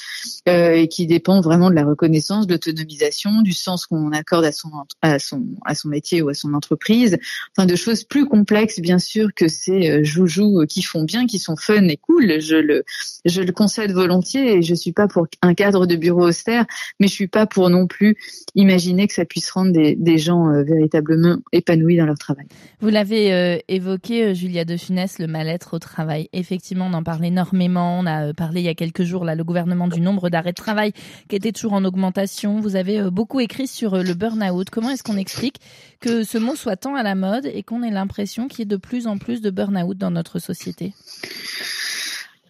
euh, 0.48 0.74
et 0.74 0.88
qui 0.88 1.07
dépendent 1.07 1.44
vraiment 1.44 1.69
de 1.69 1.75
la 1.75 1.86
reconnaissance, 1.86 2.48
de 2.48 2.54
l'autonomisation, 2.54 3.42
du 3.42 3.54
sens 3.54 3.86
qu'on 3.86 4.12
accorde 4.12 4.45
à 4.45 4.51
son 4.51 4.69
à 5.01 5.19
son 5.19 5.44
à 5.66 5.75
son 5.75 5.89
métier 5.89 6.21
ou 6.21 6.30
à 6.30 6.33
son 6.33 6.54
entreprise, 6.54 7.18
enfin 7.56 7.66
de 7.66 7.75
choses 7.75 8.04
plus 8.04 8.25
complexes 8.25 8.80
bien 8.80 9.00
sûr 9.00 9.30
que 9.36 9.48
ces 9.48 9.89
euh, 9.89 10.04
joujoux 10.04 10.66
qui 10.68 10.81
font 10.81 11.04
bien, 11.04 11.25
qui 11.25 11.39
sont 11.39 11.56
fun 11.56 11.88
et 11.88 11.98
cool. 11.98 12.39
Je 12.42 12.56
le 12.56 12.83
je 13.25 13.42
le 13.42 13.51
concède 13.51 13.92
volontiers 13.92 14.57
et 14.57 14.62
je 14.62 14.74
suis 14.74 14.92
pas 14.92 15.07
pour 15.07 15.27
un 15.42 15.54
cadre 15.54 15.86
de 15.86 15.95
bureau 15.95 16.27
austère, 16.27 16.66
mais 17.00 17.07
je 17.07 17.13
suis 17.13 17.27
pas 17.27 17.45
pour 17.53 17.69
non 17.69 17.88
plus 17.88 18.15
imaginer 18.55 19.07
que 19.07 19.13
ça 19.13 19.25
puisse 19.25 19.50
rendre 19.51 19.71
des, 19.71 20.17
gens 20.17 20.50
euh, 20.50 20.63
véritablement 20.63 21.38
épanouis 21.51 21.97
dans 21.97 22.05
leur 22.05 22.17
travail. 22.17 22.45
Vous 22.81 22.89
l'avez 22.89 23.33
euh, 23.33 23.57
évoqué, 23.67 24.23
euh, 24.23 24.33
Julia 24.33 24.65
de 24.65 24.75
Funès, 24.75 25.19
le 25.19 25.27
mal-être 25.27 25.75
au 25.75 25.79
travail. 25.79 26.29
Effectivement, 26.33 26.88
on 26.89 26.94
en 26.94 27.03
parle 27.03 27.23
énormément. 27.25 28.00
On 28.00 28.05
a 28.05 28.33
parlé 28.33 28.61
il 28.61 28.65
y 28.65 28.69
a 28.69 28.73
quelques 28.73 29.03
jours, 29.03 29.23
là, 29.23 29.35
le 29.35 29.44
gouvernement 29.44 29.88
du 29.88 30.01
nombre 30.01 30.29
d'arrêts 30.29 30.51
de 30.51 30.55
travail 30.55 30.91
qui 31.29 31.35
était 31.35 31.51
toujours 31.51 31.73
en 31.73 31.85
augmentation. 31.85 32.59
Vous 32.59 32.75
avez 32.75 33.09
beaucoup 33.11 33.39
écrit 33.39 33.67
sur 33.67 33.97
le 33.97 34.13
burn-out. 34.13 34.69
Comment 34.69 34.89
est-ce 34.89 35.03
qu'on 35.03 35.17
explique 35.17 35.57
que 35.99 36.23
ce 36.23 36.38
mot 36.38 36.56
soit 36.56 36.75
tant 36.75 36.95
à 36.95 37.03
la 37.03 37.15
mode 37.15 37.45
et 37.45 37.63
qu'on 37.63 37.83
ait 37.83 37.91
l'impression 37.91 38.47
qu'il 38.47 38.59
y 38.59 38.61
ait 38.63 38.65
de 38.65 38.77
plus 38.77 39.07
en 39.07 39.17
plus 39.17 39.41
de 39.41 39.49
burn-out 39.49 39.97
dans 39.97 40.11
notre 40.11 40.39
société? 40.39 40.94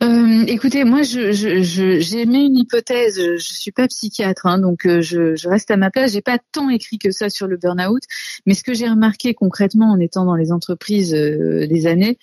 Euh, 0.04 0.44
écoutez, 0.48 0.84
moi, 0.84 1.04
je, 1.04 1.32
je, 1.32 2.00
j'ai 2.00 2.26
mis 2.26 2.48
une 2.48 2.58
hypothèse. 2.58 3.16
Je 3.16 3.38
suis 3.38 3.72
pas 3.72 3.88
psychiatre, 3.88 4.46
hein, 4.46 4.60
donc 4.60 4.86
euh, 4.86 5.02
je, 5.02 5.36
je, 5.36 5.48
reste 5.48 5.72
à 5.72 5.78
ma 5.78 5.92
place. 5.92 6.12
J'ai 6.12 6.22
pas 6.22 6.40
tant 6.52 6.70
écrit 6.70 6.98
que 6.98 7.12
ça 7.12 7.30
sur 7.30 7.48
le 7.48 7.58
burn-out, 7.58 8.04
mais 8.46 8.54
ce 8.54 8.64
que 8.64 8.74
j'ai 8.74 8.90
remarqué 8.90 9.34
concrètement 9.34 9.92
en 9.92 10.00
étant 10.00 10.26
dans 10.26 10.36
les 10.36 10.52
entreprises 10.52 11.14
euh, 11.14 11.68
des 11.68 11.88
années, 11.88 12.18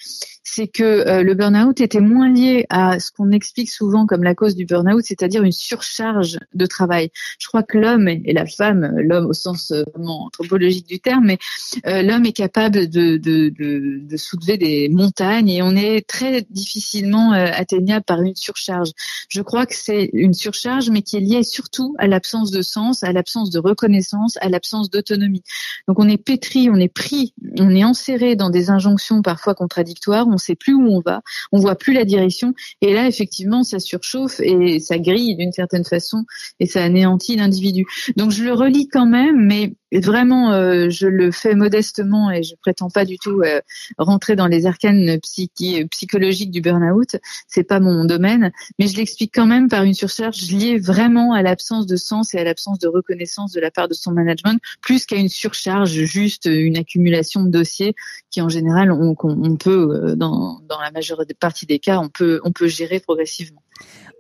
c'est 0.52 0.68
que 0.68 0.82
euh, 0.82 1.22
le 1.22 1.34
burn-out 1.34 1.80
était 1.80 2.00
moins 2.00 2.28
lié 2.28 2.66
à 2.70 2.98
ce 2.98 3.10
qu'on 3.12 3.30
explique 3.30 3.70
souvent 3.70 4.06
comme 4.06 4.22
la 4.22 4.34
cause 4.34 4.54
du 4.54 4.64
burn-out, 4.64 5.04
c'est-à-dire 5.04 5.42
une 5.42 5.52
surcharge 5.52 6.38
de 6.54 6.66
travail. 6.66 7.10
Je 7.38 7.46
crois 7.46 7.62
que 7.62 7.78
l'homme 7.78 8.08
et 8.08 8.32
la 8.32 8.46
femme, 8.46 8.92
l'homme 8.98 9.26
au 9.26 9.32
sens 9.32 9.70
euh, 9.70 9.82
vraiment 9.94 10.26
anthropologique 10.26 10.88
du 10.88 10.98
terme, 10.98 11.26
mais 11.26 11.38
euh, 11.86 12.02
l'homme 12.02 12.24
est 12.24 12.32
capable 12.32 12.88
de, 12.88 13.16
de, 13.16 13.48
de, 13.48 14.00
de, 14.00 14.16
soulever 14.16 14.56
des 14.56 14.88
montagnes 14.88 15.48
et 15.48 15.62
on 15.62 15.76
est 15.76 16.06
très 16.06 16.42
difficilement 16.50 17.32
atteignable 17.32 18.04
par 18.04 18.20
une 18.22 18.34
surcharge. 18.34 18.90
Je 19.28 19.42
crois 19.42 19.66
que 19.66 19.74
c'est 19.74 20.10
une 20.12 20.34
surcharge, 20.34 20.90
mais 20.90 21.02
qui 21.02 21.16
est 21.16 21.20
liée 21.20 21.42
surtout 21.42 21.94
à 21.98 22.06
l'absence 22.06 22.50
de 22.50 22.62
sens, 22.62 23.02
à 23.02 23.12
l'absence 23.12 23.50
de 23.50 23.58
reconnaissance, 23.58 24.36
à 24.40 24.48
l'absence 24.48 24.90
d'autonomie. 24.90 25.42
Donc 25.88 25.98
on 25.98 26.08
est 26.08 26.22
pétri, 26.22 26.68
on 26.70 26.76
est 26.76 26.92
pris, 26.92 27.34
on 27.58 27.70
est 27.74 27.84
enserré 27.84 28.36
dans 28.36 28.50
des 28.50 28.70
injonctions 28.70 29.22
parfois 29.22 29.54
contradictoires 29.54 30.26
on 30.30 30.38
sait 30.40 30.56
plus 30.56 30.74
où 30.74 30.88
on 30.88 31.00
va, 31.00 31.22
on 31.52 31.58
voit 31.58 31.76
plus 31.76 31.92
la 31.92 32.04
direction. 32.04 32.54
Et 32.80 32.92
là, 32.92 33.06
effectivement, 33.06 33.62
ça 33.62 33.78
surchauffe 33.78 34.40
et 34.40 34.80
ça 34.80 34.98
grille 34.98 35.36
d'une 35.36 35.52
certaine 35.52 35.84
façon 35.84 36.24
et 36.58 36.66
ça 36.66 36.82
anéantit 36.82 37.36
l'individu. 37.36 37.84
Donc 38.16 38.30
je 38.30 38.44
le 38.44 38.52
relis 38.52 38.88
quand 38.88 39.06
même, 39.06 39.46
mais 39.46 39.74
vraiment, 39.98 40.52
euh, 40.52 40.88
je 40.88 41.06
le 41.06 41.32
fais 41.32 41.54
modestement 41.54 42.30
et 42.30 42.42
je 42.42 42.54
prétends 42.54 42.90
pas 42.90 43.04
du 43.04 43.18
tout 43.18 43.42
euh, 43.42 43.60
rentrer 43.98 44.36
dans 44.36 44.46
les 44.46 44.66
arcanes 44.66 45.18
psychologiques 45.20 46.50
du 46.50 46.60
burn-out. 46.60 47.16
C'est 47.48 47.64
pas 47.64 47.80
mon 47.80 48.04
domaine, 48.04 48.52
mais 48.78 48.86
je 48.86 48.96
l'explique 48.96 49.32
quand 49.34 49.46
même 49.46 49.68
par 49.68 49.82
une 49.82 49.94
surcharge 49.94 50.50
liée 50.50 50.78
vraiment 50.78 51.32
à 51.32 51.42
l'absence 51.42 51.86
de 51.86 51.96
sens 51.96 52.34
et 52.34 52.38
à 52.38 52.44
l'absence 52.44 52.78
de 52.78 52.88
reconnaissance 52.88 53.52
de 53.52 53.60
la 53.60 53.70
part 53.70 53.88
de 53.88 53.94
son 53.94 54.12
management, 54.12 54.60
plus 54.80 55.06
qu'à 55.06 55.16
une 55.16 55.28
surcharge, 55.28 55.90
juste 55.90 56.46
une 56.46 56.76
accumulation 56.76 57.42
de 57.42 57.50
dossiers 57.50 57.94
qui 58.30 58.40
en 58.40 58.48
général 58.48 58.92
on, 58.92 59.16
on 59.22 59.56
peut, 59.56 59.90
euh, 59.90 60.16
dans, 60.16 60.60
dans 60.68 60.80
la 60.80 60.90
majeure 60.90 61.24
partie 61.38 61.66
des 61.66 61.78
cas, 61.78 61.98
on 61.98 62.08
peut, 62.08 62.40
on 62.44 62.52
peut 62.52 62.68
gérer 62.68 63.00
progressivement. 63.00 63.62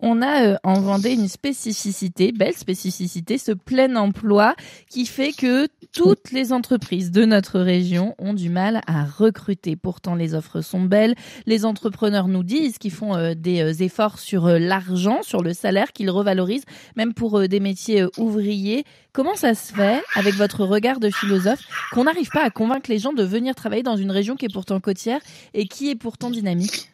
On 0.02 0.22
a 0.22 0.44
euh, 0.44 0.56
en 0.64 0.80
Vendée 0.80 1.12
une 1.12 1.28
spécificité, 1.28 2.32
belle 2.32 2.56
spécificité, 2.56 3.36
ce 3.36 3.52
plein 3.52 3.96
emploi 3.96 4.54
qui 4.88 5.04
fait 5.04 5.32
que 5.32 5.68
toutes 5.92 6.32
les 6.32 6.52
entreprises 6.52 7.10
de 7.10 7.24
notre 7.26 7.60
région 7.60 8.14
ont 8.18 8.32
du 8.32 8.48
mal 8.48 8.80
à 8.86 9.04
recruter. 9.04 9.76
Pourtant, 9.76 10.14
les 10.14 10.34
offres 10.34 10.62
sont 10.62 10.80
belles. 10.80 11.14
Les 11.46 11.66
entrepreneurs 11.66 12.28
nous 12.28 12.42
disent 12.42 12.78
qu'ils 12.78 12.92
font 12.92 13.14
euh, 13.14 13.34
des 13.34 13.60
euh, 13.60 13.84
efforts 13.84 14.18
sur 14.18 14.48
l'argent, 14.48 15.22
sur 15.22 15.42
le 15.42 15.52
salaire, 15.52 15.92
qu'ils 15.92 16.10
revalorisent, 16.10 16.64
même 16.96 17.12
pour 17.12 17.46
des 17.46 17.60
métiers 17.60 18.04
ouvriers. 18.16 18.84
Comment 19.12 19.34
ça 19.34 19.54
se 19.54 19.72
fait, 19.72 20.02
avec 20.14 20.34
votre 20.34 20.64
regard 20.64 21.00
de 21.00 21.10
philosophe, 21.10 21.60
qu'on 21.92 22.04
n'arrive 22.04 22.30
pas 22.30 22.44
à 22.44 22.50
convaincre 22.50 22.90
les 22.90 22.98
gens 22.98 23.12
de 23.12 23.22
venir 23.22 23.54
travailler 23.54 23.82
dans 23.82 23.96
une 23.96 24.10
région 24.10 24.36
qui 24.36 24.46
est 24.46 24.52
pourtant 24.52 24.80
côtière 24.80 25.20
et 25.52 25.66
qui 25.66 25.90
est 25.90 25.96
pourtant 25.96 26.30
dynamique? 26.30 26.89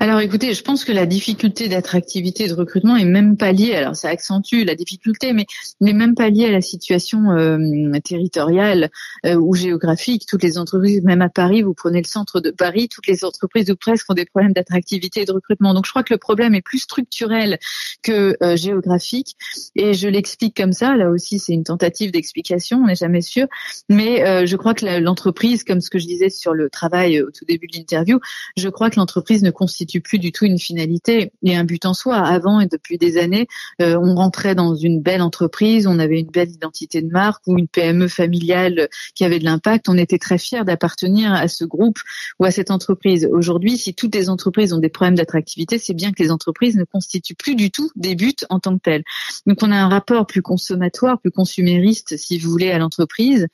Alors 0.00 0.20
écoutez, 0.20 0.54
je 0.54 0.62
pense 0.62 0.84
que 0.84 0.92
la 0.92 1.06
difficulté 1.06 1.68
d'attractivité 1.68 2.44
et 2.44 2.48
de 2.48 2.54
recrutement 2.54 2.96
est 2.96 3.04
même 3.04 3.36
pas 3.36 3.52
liée, 3.52 3.74
alors 3.74 3.96
ça 3.96 4.08
accentue 4.08 4.64
la 4.64 4.74
difficulté, 4.74 5.32
mais 5.32 5.46
n'est 5.80 5.92
même 5.92 6.14
pas 6.14 6.30
liée 6.30 6.46
à 6.46 6.50
la 6.50 6.60
situation 6.60 7.30
euh, 7.30 7.98
territoriale 8.04 8.90
euh, 9.24 9.36
ou 9.36 9.54
géographique. 9.54 10.26
Toutes 10.28 10.42
les 10.42 10.58
entreprises, 10.58 11.02
même 11.04 11.22
à 11.22 11.28
Paris, 11.28 11.62
vous 11.62 11.74
prenez 11.74 11.98
le 11.98 12.06
centre 12.06 12.40
de 12.40 12.50
Paris, 12.50 12.88
toutes 12.88 13.06
les 13.06 13.24
entreprises 13.24 13.70
ou 13.70 13.76
presque 13.76 14.10
ont 14.10 14.14
des 14.14 14.26
problèmes 14.26 14.52
d'attractivité 14.52 15.22
et 15.22 15.24
de 15.24 15.32
recrutement. 15.32 15.74
Donc 15.74 15.86
je 15.86 15.90
crois 15.90 16.02
que 16.02 16.12
le 16.12 16.18
problème 16.18 16.54
est 16.54 16.62
plus 16.62 16.80
structurel 16.80 17.58
que 18.02 18.36
euh, 18.42 18.56
géographique 18.56 19.36
et 19.76 19.94
je 19.94 20.08
l'explique 20.08 20.56
comme 20.56 20.72
ça. 20.72 20.96
Là 20.96 21.10
aussi, 21.10 21.38
c'est 21.38 21.54
une 21.54 21.64
tentative 21.64 22.10
d'explication, 22.10 22.78
on 22.78 22.86
n'est 22.86 22.94
jamais 22.94 23.22
sûr, 23.22 23.46
mais 23.88 24.46
je 24.46 24.56
crois 24.56 24.74
que 24.74 24.84
l'entreprise, 25.00 25.64
comme 25.64 25.80
ce 25.80 25.90
que 25.90 25.98
je 25.98 26.06
disais 26.06 26.30
sur 26.30 26.52
le 26.52 26.68
travail 26.68 27.22
au 27.22 27.30
tout 27.30 27.44
début 27.44 27.66
de 27.66 27.76
l'interview, 27.76 28.20
je 28.56 28.68
crois 28.68 28.90
que 28.90 28.96
l'entreprise 28.96 29.42
ne 29.42 29.50
constitue 29.54 30.02
plus 30.02 30.18
du 30.18 30.32
tout 30.32 30.44
une 30.44 30.58
finalité 30.58 31.32
et 31.42 31.56
un 31.56 31.64
but 31.64 31.86
en 31.86 31.94
soi. 31.94 32.16
Avant 32.16 32.60
et 32.60 32.66
depuis 32.66 32.98
des 32.98 33.16
années, 33.16 33.46
euh, 33.80 33.98
on 34.00 34.14
rentrait 34.14 34.54
dans 34.54 34.74
une 34.74 35.00
belle 35.00 35.22
entreprise, 35.22 35.86
on 35.86 35.98
avait 35.98 36.20
une 36.20 36.30
belle 36.30 36.50
identité 36.50 37.00
de 37.00 37.10
marque 37.10 37.42
ou 37.46 37.58
une 37.58 37.68
PME 37.68 38.08
familiale 38.08 38.88
qui 39.14 39.24
avait 39.24 39.38
de 39.38 39.44
l'impact. 39.44 39.88
On 39.88 39.96
était 39.96 40.18
très 40.18 40.38
fiers 40.38 40.64
d'appartenir 40.64 41.32
à 41.32 41.48
ce 41.48 41.64
groupe 41.64 41.98
ou 42.38 42.44
à 42.44 42.50
cette 42.50 42.70
entreprise. 42.70 43.28
Aujourd'hui, 43.30 43.78
si 43.78 43.94
toutes 43.94 44.14
les 44.14 44.28
entreprises 44.28 44.72
ont 44.72 44.78
des 44.78 44.88
problèmes 44.88 45.14
d'attractivité, 45.14 45.78
c'est 45.78 45.94
bien 45.94 46.12
que 46.12 46.22
les 46.22 46.30
entreprises 46.30 46.76
ne 46.76 46.84
constituent 46.84 47.34
plus 47.34 47.54
du 47.54 47.70
tout 47.70 47.90
des 47.96 48.14
buts 48.14 48.34
en 48.50 48.58
tant 48.58 48.76
que 48.76 48.82
tels. 48.82 49.04
Donc 49.46 49.58
on 49.62 49.70
a 49.70 49.76
un 49.76 49.88
rapport 49.88 50.26
plus 50.26 50.42
consommatoire, 50.42 51.20
plus 51.20 51.30
consumériste, 51.30 52.16
si 52.16 52.38
vous 52.38 52.50
voulez, 52.50 52.70
à 52.70 52.78
l'entreprise. 52.78 53.46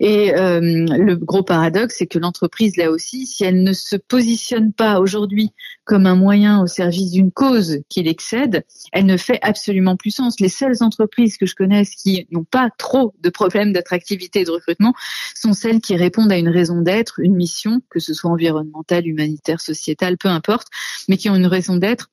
Et 0.00 0.34
euh, 0.34 0.60
le 0.60 1.16
gros 1.16 1.42
paradoxe, 1.42 1.96
c'est 1.98 2.06
que 2.06 2.18
l'entreprise, 2.18 2.76
là 2.76 2.90
aussi, 2.90 3.26
si 3.26 3.44
elle 3.44 3.62
ne 3.62 3.72
se 3.72 3.96
positionne 3.96 4.72
pas 4.72 5.00
aujourd'hui 5.00 5.41
comme 5.84 6.06
un 6.06 6.14
moyen 6.14 6.62
au 6.62 6.66
service 6.66 7.10
d'une 7.10 7.32
cause 7.32 7.80
qui 7.88 8.02
l'excède, 8.02 8.64
elle 8.92 9.06
ne 9.06 9.16
fait 9.16 9.38
absolument 9.42 9.96
plus 9.96 10.10
sens. 10.10 10.38
Les 10.38 10.48
seules 10.48 10.82
entreprises 10.82 11.36
que 11.36 11.46
je 11.46 11.54
connaisse 11.54 11.94
qui 11.94 12.26
n'ont 12.30 12.44
pas 12.44 12.70
trop 12.78 13.14
de 13.20 13.30
problèmes 13.30 13.72
d'attractivité 13.72 14.40
et 14.40 14.44
de 14.44 14.50
recrutement 14.50 14.94
sont 15.34 15.52
celles 15.52 15.80
qui 15.80 15.96
répondent 15.96 16.32
à 16.32 16.38
une 16.38 16.48
raison 16.48 16.80
d'être, 16.80 17.18
une 17.20 17.34
mission, 17.34 17.80
que 17.90 17.98
ce 17.98 18.14
soit 18.14 18.30
environnementale, 18.30 19.06
humanitaire, 19.06 19.60
sociétale, 19.60 20.18
peu 20.18 20.28
importe, 20.28 20.68
mais 21.08 21.16
qui 21.16 21.30
ont 21.30 21.36
une 21.36 21.46
raison 21.46 21.76
d'être 21.76 22.11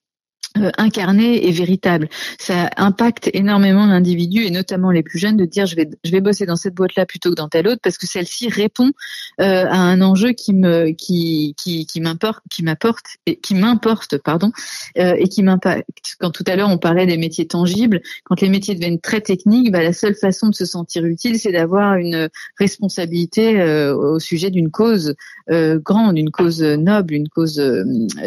incarné 0.55 1.47
et 1.47 1.51
véritable. 1.51 2.09
Ça 2.39 2.69
impacte 2.77 3.29
énormément 3.33 3.85
l'individu 3.85 4.43
et 4.43 4.51
notamment 4.51 4.89
les 4.91 5.03
plus 5.03 5.19
jeunes 5.19 5.37
de 5.37 5.45
dire 5.45 5.65
je 5.65 5.75
vais 5.75 5.89
je 6.03 6.11
vais 6.11 6.21
bosser 6.21 6.45
dans 6.45 6.55
cette 6.55 6.73
boîte 6.73 6.95
là 6.95 7.05
plutôt 7.05 7.29
que 7.29 7.35
dans 7.35 7.49
telle 7.49 7.67
autre 7.67 7.81
parce 7.83 7.97
que 7.97 8.07
celle-ci 8.07 8.49
répond 8.49 8.91
euh, 9.39 9.65
à 9.65 9.77
un 9.77 10.01
enjeu 10.01 10.31
qui 10.31 10.53
me 10.53 10.91
qui 10.91 11.53
qui 11.57 11.85
qui 11.85 12.01
m'importe 12.01 12.43
qui 12.49 12.63
m'apporte 12.63 13.05
et 13.27 13.35
qui 13.35 13.53
m'importe 13.53 14.17
pardon 14.17 14.51
euh, 14.97 15.15
et 15.17 15.27
qui 15.27 15.43
m'impacte. 15.43 16.15
Quand 16.19 16.31
tout 16.31 16.43
à 16.47 16.55
l'heure 16.55 16.69
on 16.69 16.79
parlait 16.79 17.05
des 17.05 17.17
métiers 17.17 17.45
tangibles, 17.45 18.01
quand 18.23 18.41
les 18.41 18.49
métiers 18.49 18.73
deviennent 18.73 18.99
très 18.99 19.21
techniques, 19.21 19.71
bah, 19.71 19.83
la 19.83 19.93
seule 19.93 20.15
façon 20.15 20.49
de 20.49 20.55
se 20.55 20.65
sentir 20.65 21.05
utile 21.05 21.39
c'est 21.39 21.51
d'avoir 21.51 21.95
une 21.95 22.29
responsabilité 22.57 23.63
au 23.91 24.19
sujet 24.19 24.49
d'une 24.49 24.71
cause 24.71 25.15
grande, 25.47 26.17
une 26.17 26.31
cause 26.31 26.61
noble, 26.61 27.13
une 27.13 27.29
cause. 27.29 27.55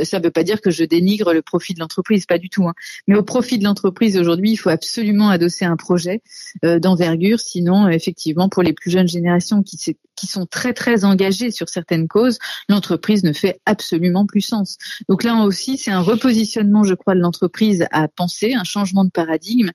ça 0.04 0.18
ne 0.18 0.24
veut 0.24 0.30
pas 0.30 0.44
dire 0.44 0.60
que 0.60 0.70
je 0.70 0.84
dénigre 0.84 1.32
le 1.32 1.42
profit 1.42 1.74
de 1.74 1.80
l'entreprise 1.80 2.11
pas 2.20 2.38
du 2.38 2.48
tout. 2.48 2.66
Hein. 2.68 2.74
Mais 3.06 3.16
au 3.16 3.22
profit 3.22 3.58
de 3.58 3.64
l'entreprise 3.64 4.16
aujourd'hui, 4.16 4.52
il 4.52 4.56
faut 4.56 4.70
absolument 4.70 5.28
adosser 5.28 5.64
un 5.64 5.76
projet 5.76 6.22
euh, 6.64 6.78
d'envergure, 6.78 7.40
sinon 7.40 7.88
effectivement 7.88 8.48
pour 8.48 8.62
les 8.62 8.72
plus 8.72 8.90
jeunes 8.90 9.08
générations 9.08 9.62
qui, 9.62 9.78
sont 10.26 10.46
très 10.46 10.72
très 10.72 11.04
engagées 11.04 11.50
sur 11.50 11.68
certaines 11.68 12.06
causes, 12.06 12.38
l'entreprise 12.68 13.24
ne 13.24 13.32
fait 13.32 13.60
absolument 13.66 14.24
plus 14.24 14.40
sens. 14.40 14.78
Donc 15.08 15.24
là 15.24 15.34
aussi, 15.42 15.78
c'est 15.78 15.90
un 15.90 16.00
repositionnement, 16.00 16.84
je 16.84 16.94
crois, 16.94 17.14
de 17.14 17.20
l'entreprise 17.20 17.86
à 17.90 18.06
penser, 18.06 18.54
un 18.54 18.62
changement 18.62 19.04
de 19.04 19.10
paradigme 19.10 19.70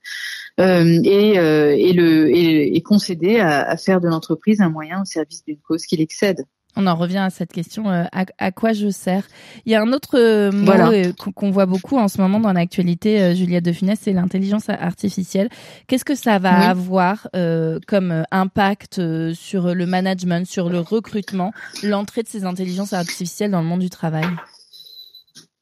euh, 0.62 1.02
et, 1.04 1.38
euh, 1.38 2.80
concéder 2.86 3.40
à 3.42 3.76
faire 3.76 4.00
de 4.00 4.08
l'entreprise 4.08 4.62
un 4.62 4.70
moyen 4.70 5.02
au 5.02 5.06
service 5.06 5.44
d'une 5.44 5.58
cause 5.58 5.86
qui 5.86 5.98
l'excède. 5.98 6.46
On 6.80 6.86
en 6.86 6.96
revient 6.96 7.18
à 7.18 7.32
cette 7.32 7.52
question 7.52 7.90
euh, 7.90 8.04
à, 8.38 8.52
quoi 8.52 8.72
je 8.72 8.90
sers. 8.90 9.24
Il 9.66 9.72
y 9.72 9.76
a 9.76 9.82
un 9.82 9.92
autre 9.92 10.18
euh, 10.20 10.52
mot 10.52 10.72
euh, 10.72 11.12
qu'on 11.36 11.50
voit 11.50 11.66
beaucoup 11.66 11.98
en 11.98 12.08
ce 12.08 12.22
moment 12.22 12.40
dans 12.40 12.54
l'actualité, 12.54 13.36
Juliette 13.36 13.66
de 13.66 13.72
Funès, 13.72 14.00
c'est 14.00 14.14
l'intelligence 14.14 14.70
artificielle. 14.70 15.50
Qu'est-ce 15.88 16.06
que 16.06 16.14
ça 16.14 16.38
va 16.38 16.70
avoir 16.70 17.28
comme 17.88 18.24
impact 18.32 19.02
sur 19.34 19.74
le 19.74 19.86
management, 19.86 20.46
sur 20.46 20.70
le 20.70 20.80
recrutement, 20.80 21.52
l'entrée 21.84 22.22
de 22.22 22.28
ces 22.28 22.46
intelligences 22.46 22.94
artificielles 22.94 23.52
dans 23.52 23.62
le 23.62 23.68
monde 23.68 23.80
du 23.80 23.90
travail? 23.90 24.28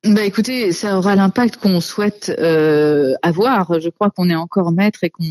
Bah 0.06 0.24
écoutez, 0.24 0.72
ça 0.72 1.00
aura 1.00 1.16
l'impact 1.16 1.58
qu'on 1.58 1.82
souhaite 1.82 2.32
euh, 2.38 3.16
avoir. 3.24 3.80
Je 3.80 3.90
crois 3.90 4.12
qu'on 4.12 4.30
est 4.30 4.36
encore 4.36 4.72
maître 4.72 5.04
et 5.04 5.10
qu'on 5.10 5.24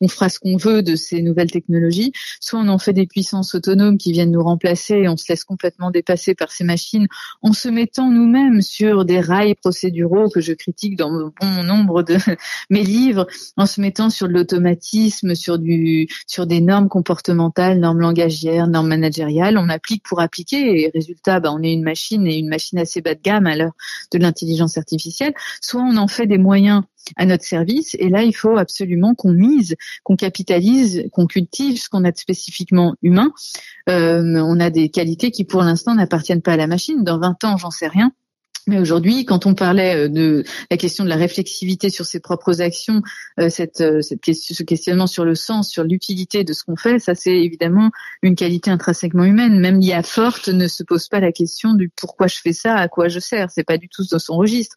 on 0.00 0.08
fera 0.08 0.30
ce 0.30 0.38
qu'on 0.38 0.56
veut 0.56 0.82
de 0.82 0.96
ces 0.96 1.20
nouvelles 1.20 1.50
technologies. 1.50 2.12
Soit 2.40 2.60
on 2.60 2.68
en 2.68 2.78
fait 2.78 2.94
des 2.94 3.06
puissances 3.06 3.54
autonomes 3.54 3.98
qui 3.98 4.10
viennent 4.12 4.30
nous 4.30 4.42
remplacer 4.42 4.94
et 4.94 5.08
on 5.08 5.18
se 5.18 5.26
laisse 5.28 5.44
complètement 5.44 5.90
dépasser 5.90 6.34
par 6.34 6.50
ces 6.50 6.64
machines 6.64 7.08
en 7.42 7.52
se 7.52 7.68
mettant 7.68 8.10
nous-mêmes 8.10 8.62
sur 8.62 9.04
des 9.04 9.20
rails 9.20 9.54
procéduraux 9.54 10.30
que 10.30 10.40
je 10.40 10.54
critique 10.54 10.96
dans 10.96 11.10
bon 11.10 11.62
nombre 11.62 12.02
de 12.02 12.16
mes 12.70 12.84
livres, 12.84 13.26
en 13.58 13.66
se 13.66 13.82
mettant 13.82 14.08
sur 14.08 14.28
de 14.28 14.32
l'automatisme, 14.32 15.34
sur 15.34 15.58
du 15.58 16.08
sur 16.26 16.46
des 16.46 16.62
normes 16.62 16.88
comportementales, 16.88 17.78
normes 17.78 18.00
langagières, 18.00 18.66
normes 18.66 18.88
managériales. 18.88 19.58
On 19.58 19.68
applique 19.68 20.04
pour 20.04 20.20
appliquer 20.20 20.84
et 20.84 20.90
résultat, 20.94 21.38
bah, 21.40 21.50
on 21.52 21.62
est 21.62 21.72
une 21.72 21.84
machine 21.84 22.26
et 22.26 22.38
une 22.38 22.48
machine 22.48 22.78
assez 22.78 23.02
bas 23.02 23.14
de 23.14 23.20
gamme 23.22 23.46
à 23.46 23.56
l'heure 23.56 23.72
de 24.10 24.21
l'intelligence 24.22 24.78
artificielle, 24.78 25.34
soit 25.60 25.82
on 25.82 25.96
en 25.96 26.08
fait 26.08 26.26
des 26.26 26.38
moyens 26.38 26.82
à 27.16 27.26
notre 27.26 27.44
service. 27.44 27.96
Et 27.98 28.08
là, 28.08 28.22
il 28.22 28.34
faut 28.34 28.56
absolument 28.56 29.14
qu'on 29.14 29.32
mise, 29.32 29.76
qu'on 30.04 30.16
capitalise, 30.16 31.08
qu'on 31.12 31.26
cultive 31.26 31.80
ce 31.80 31.88
qu'on 31.88 32.04
a 32.04 32.12
de 32.12 32.16
spécifiquement 32.16 32.94
humain. 33.02 33.32
Euh, 33.88 34.40
on 34.40 34.60
a 34.60 34.70
des 34.70 34.88
qualités 34.88 35.30
qui, 35.30 35.44
pour 35.44 35.62
l'instant, 35.62 35.94
n'appartiennent 35.94 36.42
pas 36.42 36.52
à 36.52 36.56
la 36.56 36.66
machine. 36.66 37.02
Dans 37.04 37.18
20 37.18 37.44
ans, 37.44 37.56
j'en 37.56 37.70
sais 37.70 37.88
rien. 37.88 38.12
Mais 38.68 38.78
aujourd'hui, 38.78 39.24
quand 39.24 39.46
on 39.46 39.54
parlait 39.54 40.04
euh, 40.04 40.08
de 40.08 40.44
la 40.70 40.76
question 40.76 41.02
de 41.02 41.08
la 41.08 41.16
réflexivité 41.16 41.90
sur 41.90 42.04
ses 42.04 42.20
propres 42.20 42.60
actions, 42.60 43.02
euh, 43.40 43.48
cette, 43.48 43.80
euh, 43.80 44.00
ce 44.02 44.62
questionnement 44.62 45.08
sur 45.08 45.24
le 45.24 45.34
sens, 45.34 45.68
sur 45.68 45.82
l'utilité 45.82 46.44
de 46.44 46.52
ce 46.52 46.62
qu'on 46.62 46.76
fait, 46.76 46.98
ça 47.00 47.14
c'est 47.14 47.36
évidemment 47.36 47.90
une 48.22 48.36
qualité 48.36 48.70
intrinsèquement 48.70 49.24
humaine. 49.24 49.58
Même 49.58 49.80
l'IA 49.80 50.02
forte 50.02 50.48
ne 50.48 50.68
se 50.68 50.84
pose 50.84 51.08
pas 51.08 51.18
la 51.18 51.32
question 51.32 51.74
du 51.74 51.88
pourquoi 51.88 52.28
je 52.28 52.36
fais 52.36 52.52
ça, 52.52 52.76
à 52.76 52.88
quoi 52.88 53.08
je 53.08 53.18
sers. 53.18 53.50
C'est 53.50 53.64
pas 53.64 53.78
du 53.78 53.88
tout 53.88 54.04
dans 54.10 54.18
son 54.18 54.36
registre. 54.36 54.76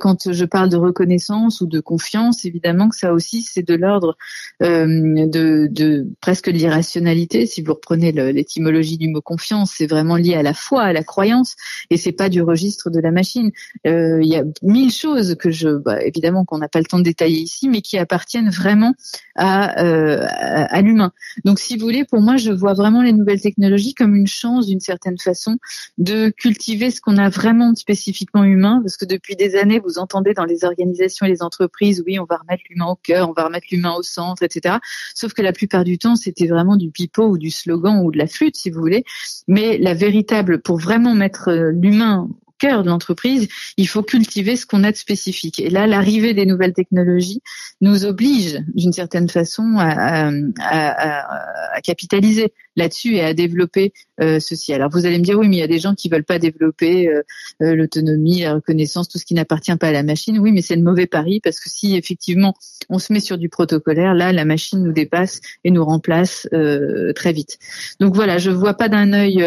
Quand 0.00 0.32
je 0.32 0.44
parle 0.44 0.68
de 0.68 0.76
reconnaissance 0.76 1.60
ou 1.60 1.66
de 1.66 1.80
confiance, 1.80 2.44
évidemment 2.44 2.88
que 2.88 2.96
ça 2.96 3.12
aussi 3.12 3.42
c'est 3.42 3.66
de 3.66 3.74
l'ordre 3.74 4.16
de, 4.60 5.66
de 5.70 6.06
presque 6.20 6.48
l'irrationalité. 6.48 7.46
Si 7.46 7.62
vous 7.62 7.74
reprenez 7.74 8.12
l'étymologie 8.12 8.98
du 8.98 9.08
mot 9.08 9.20
confiance, 9.20 9.74
c'est 9.76 9.86
vraiment 9.86 10.16
lié 10.16 10.34
à 10.34 10.42
la 10.42 10.54
foi, 10.54 10.82
à 10.82 10.92
la 10.92 11.04
croyance, 11.04 11.56
et 11.90 11.96
c'est 11.96 12.12
pas 12.12 12.28
du 12.28 12.42
registre 12.42 12.90
de 12.90 13.00
la 13.00 13.10
machine. 13.18 13.50
Euh, 13.86 14.18
il 14.22 14.28
y 14.28 14.36
a 14.36 14.44
mille 14.62 14.92
choses 14.92 15.34
que 15.34 15.50
je, 15.50 15.68
bah, 15.68 16.02
évidemment 16.02 16.44
qu'on 16.44 16.58
n'a 16.58 16.68
pas 16.68 16.78
le 16.78 16.84
temps 16.84 16.98
de 16.98 17.04
détailler 17.04 17.40
ici, 17.40 17.68
mais 17.68 17.80
qui 17.80 17.98
appartiennent 17.98 18.50
vraiment 18.50 18.94
à, 19.34 19.82
euh, 19.82 20.26
à, 20.28 20.80
l'humain. 20.82 21.12
Donc, 21.44 21.58
si 21.58 21.76
vous 21.76 21.84
voulez, 21.84 22.04
pour 22.04 22.20
moi, 22.20 22.36
je 22.36 22.52
vois 22.52 22.74
vraiment 22.74 23.02
les 23.02 23.12
nouvelles 23.12 23.40
technologies 23.40 23.94
comme 23.94 24.14
une 24.14 24.26
chance, 24.26 24.66
d'une 24.66 24.80
certaine 24.80 25.18
façon, 25.18 25.58
de 25.98 26.30
cultiver 26.30 26.90
ce 26.90 27.00
qu'on 27.00 27.18
a 27.18 27.28
vraiment 27.28 27.74
spécifiquement 27.74 28.44
humain, 28.44 28.80
parce 28.82 28.96
que 28.96 29.04
depuis 29.04 29.36
des 29.36 29.56
années, 29.56 29.80
vous 29.80 29.98
entendez 29.98 30.34
dans 30.34 30.44
les 30.44 30.64
organisations 30.64 31.26
et 31.26 31.30
les 31.30 31.42
entreprises, 31.42 32.02
oui, 32.06 32.18
on 32.18 32.24
va 32.24 32.36
remettre 32.36 32.62
l'humain 32.70 32.86
au 32.86 32.96
cœur, 32.96 33.28
on 33.28 33.32
va 33.32 33.44
remettre 33.44 33.66
l'humain 33.70 33.94
au 33.98 34.02
centre, 34.02 34.42
etc. 34.42 34.76
Sauf 35.14 35.32
que 35.32 35.42
la 35.42 35.52
plupart 35.52 35.84
du 35.84 35.98
temps, 35.98 36.16
c'était 36.16 36.46
vraiment 36.46 36.76
du 36.76 36.90
pipeau 36.90 37.28
ou 37.28 37.38
du 37.38 37.50
slogan 37.50 38.00
ou 38.04 38.10
de 38.10 38.18
la 38.18 38.26
flûte, 38.26 38.56
si 38.56 38.70
vous 38.70 38.80
voulez. 38.80 39.04
Mais 39.46 39.78
la 39.78 39.94
véritable, 39.94 40.60
pour 40.60 40.78
vraiment 40.78 41.14
mettre 41.14 41.48
euh, 41.48 41.72
l'humain 41.72 42.28
cœur 42.58 42.82
de 42.82 42.88
l'entreprise, 42.88 43.48
il 43.76 43.88
faut 43.88 44.02
cultiver 44.02 44.56
ce 44.56 44.66
qu'on 44.66 44.84
a 44.84 44.92
de 44.92 44.96
spécifique. 44.96 45.60
Et 45.60 45.70
là, 45.70 45.86
l'arrivée 45.86 46.34
des 46.34 46.46
nouvelles 46.46 46.74
technologies 46.74 47.40
nous 47.80 48.04
oblige, 48.04 48.58
d'une 48.74 48.92
certaine 48.92 49.28
façon, 49.28 49.76
à, 49.78 50.30
capitaliser 51.82 52.52
là-dessus 52.76 53.14
et 53.14 53.22
à 53.22 53.34
développer 53.34 53.92
euh, 54.20 54.40
ceci. 54.40 54.72
Alors 54.72 54.90
vous 54.90 55.06
allez 55.06 55.18
me 55.18 55.24
dire 55.24 55.38
oui, 55.38 55.48
mais 55.48 55.56
il 55.56 55.60
y 55.60 55.62
a 55.62 55.68
des 55.68 55.78
gens 55.78 55.94
qui 55.94 56.08
veulent 56.08 56.24
pas 56.24 56.38
développer 56.38 57.08
euh, 57.08 57.22
euh, 57.62 57.74
l'autonomie, 57.74 58.42
la 58.42 58.54
reconnaissance, 58.54 59.08
tout 59.08 59.18
ce 59.18 59.24
qui 59.24 59.34
n'appartient 59.34 59.74
pas 59.76 59.88
à 59.88 59.92
la 59.92 60.02
machine. 60.02 60.38
Oui, 60.38 60.52
mais 60.52 60.62
c'est 60.62 60.76
le 60.76 60.82
mauvais 60.82 61.06
pari 61.06 61.40
parce 61.40 61.60
que 61.60 61.70
si 61.70 61.96
effectivement 61.96 62.54
on 62.88 62.98
se 62.98 63.12
met 63.12 63.20
sur 63.20 63.38
du 63.38 63.48
protocolaire, 63.48 64.14
là 64.14 64.32
la 64.32 64.44
machine 64.44 64.82
nous 64.82 64.92
dépasse 64.92 65.40
et 65.64 65.70
nous 65.70 65.84
remplace 65.84 66.48
très 67.14 67.32
vite. 67.32 67.58
Donc 68.00 68.14
voilà, 68.14 68.38
je 68.38 68.50
vois 68.50 68.74
pas 68.74 68.88
d'un 68.88 69.12
œil 69.12 69.44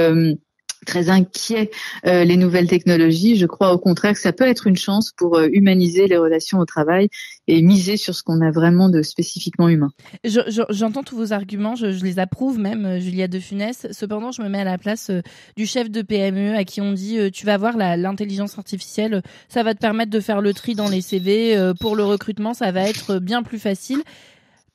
très 0.86 1.10
inquiet 1.10 1.72
euh, 2.06 2.24
les 2.24 2.38
nouvelles 2.38 2.68
technologies. 2.68 3.36
Je 3.36 3.46
crois 3.46 3.74
au 3.74 3.78
contraire 3.78 4.14
que 4.14 4.20
ça 4.20 4.34
peut 4.34 4.48
être 4.48 4.68
une 4.68 4.78
chance 4.78 5.12
pour 5.16 5.38
euh, 5.38 5.48
humaniser 5.52 6.08
les 6.08 6.18
relations 6.18 6.60
au 6.60 6.66
travail 6.66 7.10
et 7.48 7.62
miser 7.62 7.98
sur 7.98 8.16
ce 8.16 8.24
qu'on 8.24 8.42
a 8.42 8.52
vraiment 8.52 8.90
de 8.90 9.02
spécifiquement 9.02 9.70
humain. 9.70 9.92
J'entends 10.24 11.04
tous 11.04 11.16
vos 11.16 11.34
arguments, 11.34 11.76
je, 11.76 11.88
les 11.88 12.20
approuve 12.20 12.60
même, 12.60 12.86
euh, 12.86 13.00
Julia 13.00 13.28
de 13.28 13.40
Funès. 13.40 13.88
Cependant, 13.92 14.32
je 14.32 14.42
me 14.42 14.50
mets 14.50 14.62
à 14.62 14.64
la 14.64 14.78
place 14.78 15.12
du 15.56 15.66
chef 15.66 15.90
de 15.90 16.02
PME 16.02 16.56
à 16.56 16.64
qui 16.64 16.82
on 16.82 16.94
dit 16.94 17.18
tu 17.32 17.46
vas 17.46 17.58
voir 17.58 17.78
l'intelligence 17.78 18.58
artificielle, 18.58 19.22
ça 19.50 19.64
va 19.64 19.74
te 19.74 19.80
permettre 19.80 20.12
de 20.12 20.20
faire 20.20 20.42
le 20.42 20.54
tri 20.54 20.76
dans 20.76 20.90
les 20.90 21.02
CV. 21.02 21.72
pour 21.80 21.96
le 21.96 22.04
recrutement, 22.04 22.54
ça 22.54 22.72
va 22.72 22.88
être 22.88 23.20
bien 23.20 23.44
plus 23.44 23.60
facile. 23.60 24.04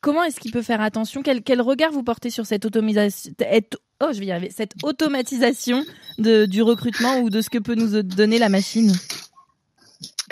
Comment 0.01 0.23
est-ce 0.25 0.39
qu'il 0.41 0.53
peut 0.53 0.63
faire 0.63 0.81
attention? 0.81 1.23
Quel, 1.23 1.43
quel, 1.43 1.61
regard 1.61 1.91
vous 1.91 2.03
portez 2.03 2.31
sur 2.31 2.47
cette 2.47 2.65
automatisation, 2.65 3.33
oh, 4.03 4.11
cette 4.51 4.73
automatisation 4.83 5.85
du 6.19 6.63
recrutement 6.63 7.19
ou 7.21 7.31
de 7.31 7.41
ce 7.41 7.51
que 7.51 7.59
peut 7.59 7.75
nous 7.75 8.03
donner 8.03 8.39
la 8.39 8.49
machine? 8.49 8.93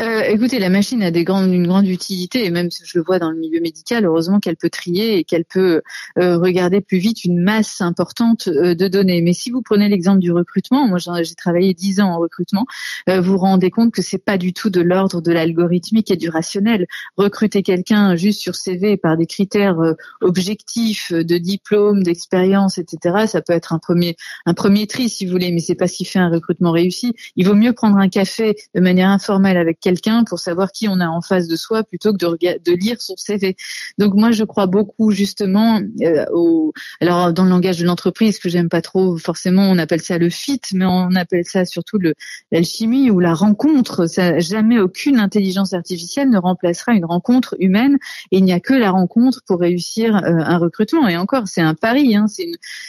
Euh, 0.01 0.23
écoutez, 0.23 0.59
la 0.59 0.71
machine 0.71 1.03
a 1.03 1.11
des 1.13 1.23
grandes, 1.23 1.53
une 1.53 1.67
grande 1.67 1.87
utilité 1.87 2.45
et 2.45 2.51
même 2.51 2.69
je 2.71 2.99
le 2.99 3.05
vois 3.05 3.21
dans 3.21 3.31
le 3.31 3.37
milieu 3.37 3.61
médical, 3.61 4.05
heureusement 4.05 4.41
qu'elle 4.41 4.57
peut 4.57 4.71
trier 4.71 5.19
et 5.19 5.25
qu'elle 5.25 5.45
peut 5.45 5.83
euh, 6.19 6.37
regarder 6.37 6.81
plus 6.81 6.99
vite 6.99 7.25
une 7.25 7.41
masse 7.41 7.81
importante 7.81 8.49
euh, 8.49 8.75
de 8.75 8.89
données. 8.89 9.23
Mais 9.23 9.33
si 9.33 9.51
vous 9.51 9.63
prenez 9.63 9.89
l'exemple 9.89 10.19
du 10.19 10.33
recrutement, 10.33 10.89
moi 10.89 10.99
j'ai 10.99 11.35
travaillé 11.37 11.75
dix 11.75 12.01
ans 12.01 12.11
en 12.13 12.19
recrutement, 12.19 12.67
vous 13.07 13.23
vous 13.23 13.39
rendez 13.39 13.71
compte 13.71 13.93
que 13.93 14.03
c'est 14.03 14.19
pas 14.19 14.39
du 14.39 14.53
tout 14.53 14.71
de 14.71 14.81
l'ordre 14.81 15.21
de 15.21 15.33
l'algorithmique 15.33 16.11
et 16.11 16.17
du 16.17 16.29
rationnel. 16.29 16.87
Recruter 17.17 17.63
quelqu'un 17.63 18.17
juste 18.17 18.41
sur 18.41 18.55
CV 18.55 18.97
par 18.97 19.17
des 19.17 19.27
critères 19.27 19.77
objectifs 20.21 21.13
de 21.13 21.39
diplôme, 21.39 22.03
d'expérience, 22.03 22.79
etc. 22.79 23.27
Ça 23.27 23.43
peut 23.43 23.53
être 23.53 23.73
un 23.73 23.79
premier 23.79 24.17
un 24.47 24.55
premier 24.55 24.87
tri 24.87 25.09
si 25.09 25.27
vous 25.27 25.33
voulez, 25.33 25.53
mais 25.53 25.61
c'est 25.61 25.75
pas 25.75 25.89
ce 25.89 25.97
qui 25.97 26.05
fait 26.05 26.19
un 26.19 26.31
recrutement 26.31 26.73
réussi. 26.73 27.13
Il 27.37 27.47
vaut 27.47 27.55
mieux 27.55 27.73
prendre 27.73 27.97
un 27.97 28.09
café 28.09 28.57
de 28.75 28.81
manière 28.81 29.11
informelle 29.11 29.57
avec 29.57 29.81
quelqu'un 29.85 30.25
pour 30.25 30.39
savoir 30.39 30.73
qui 30.73 30.89
on 30.89 30.99
a 30.99 31.07
en 31.07 31.21
face 31.21 31.47
de 31.47 31.57
soi 31.57 31.85
plutôt 31.85 32.13
que 32.13 32.17
de, 32.17 32.73
lire 32.73 33.01
son 33.01 33.17
CV. 33.17 33.55
Donc 33.99 34.15
moi 34.15 34.31
je 34.31 34.45
crois 34.45 34.67
beaucoup 34.67 35.11
justement 35.11 35.81
euh, 36.01 36.25
au 36.33 36.73
alors 37.01 37.33
dans 37.33 37.45
le 37.45 37.51
langage 37.51 37.79
de 37.79 37.85
l'entreprise 37.85 38.39
que 38.39 38.49
j'aime 38.49 38.71
pas 38.71 38.81
trop 38.81 39.19
forcément 39.19 39.65
on 39.71 39.77
appelle 39.79 40.01
ça 40.01 40.17
le 40.17 40.31
fit 40.31 40.61
mais 40.73 40.87
on 40.87 41.15
appelle 41.15 41.45
ça 41.45 41.67
surtout 41.67 41.99
l'alchimie 42.51 43.11
ou 43.11 43.21
la 43.21 43.35
rencontre. 43.35 44.07
Jamais 44.39 44.79
aucune 44.81 45.19
intelligence 45.19 45.75
artificielle 45.75 46.31
ne 46.31 46.39
remplacera 46.39 46.95
une 46.95 47.05
rencontre 47.05 47.55
humaine 47.59 47.99
et 48.33 48.39
il 48.39 48.45
n'y 48.45 48.53
a 48.53 48.61
que 48.61 48.73
la 48.73 48.91
rencontre 48.91 49.43
pour 49.47 49.61
réussir 49.61 50.17
euh, 50.17 50.39
un 50.39 50.57
recrutement 50.57 51.07
et 51.09 51.17
encore 51.17 51.47
c'est 51.47 51.61
un 51.61 51.75
pari 51.75 52.17
hein, 52.17 52.27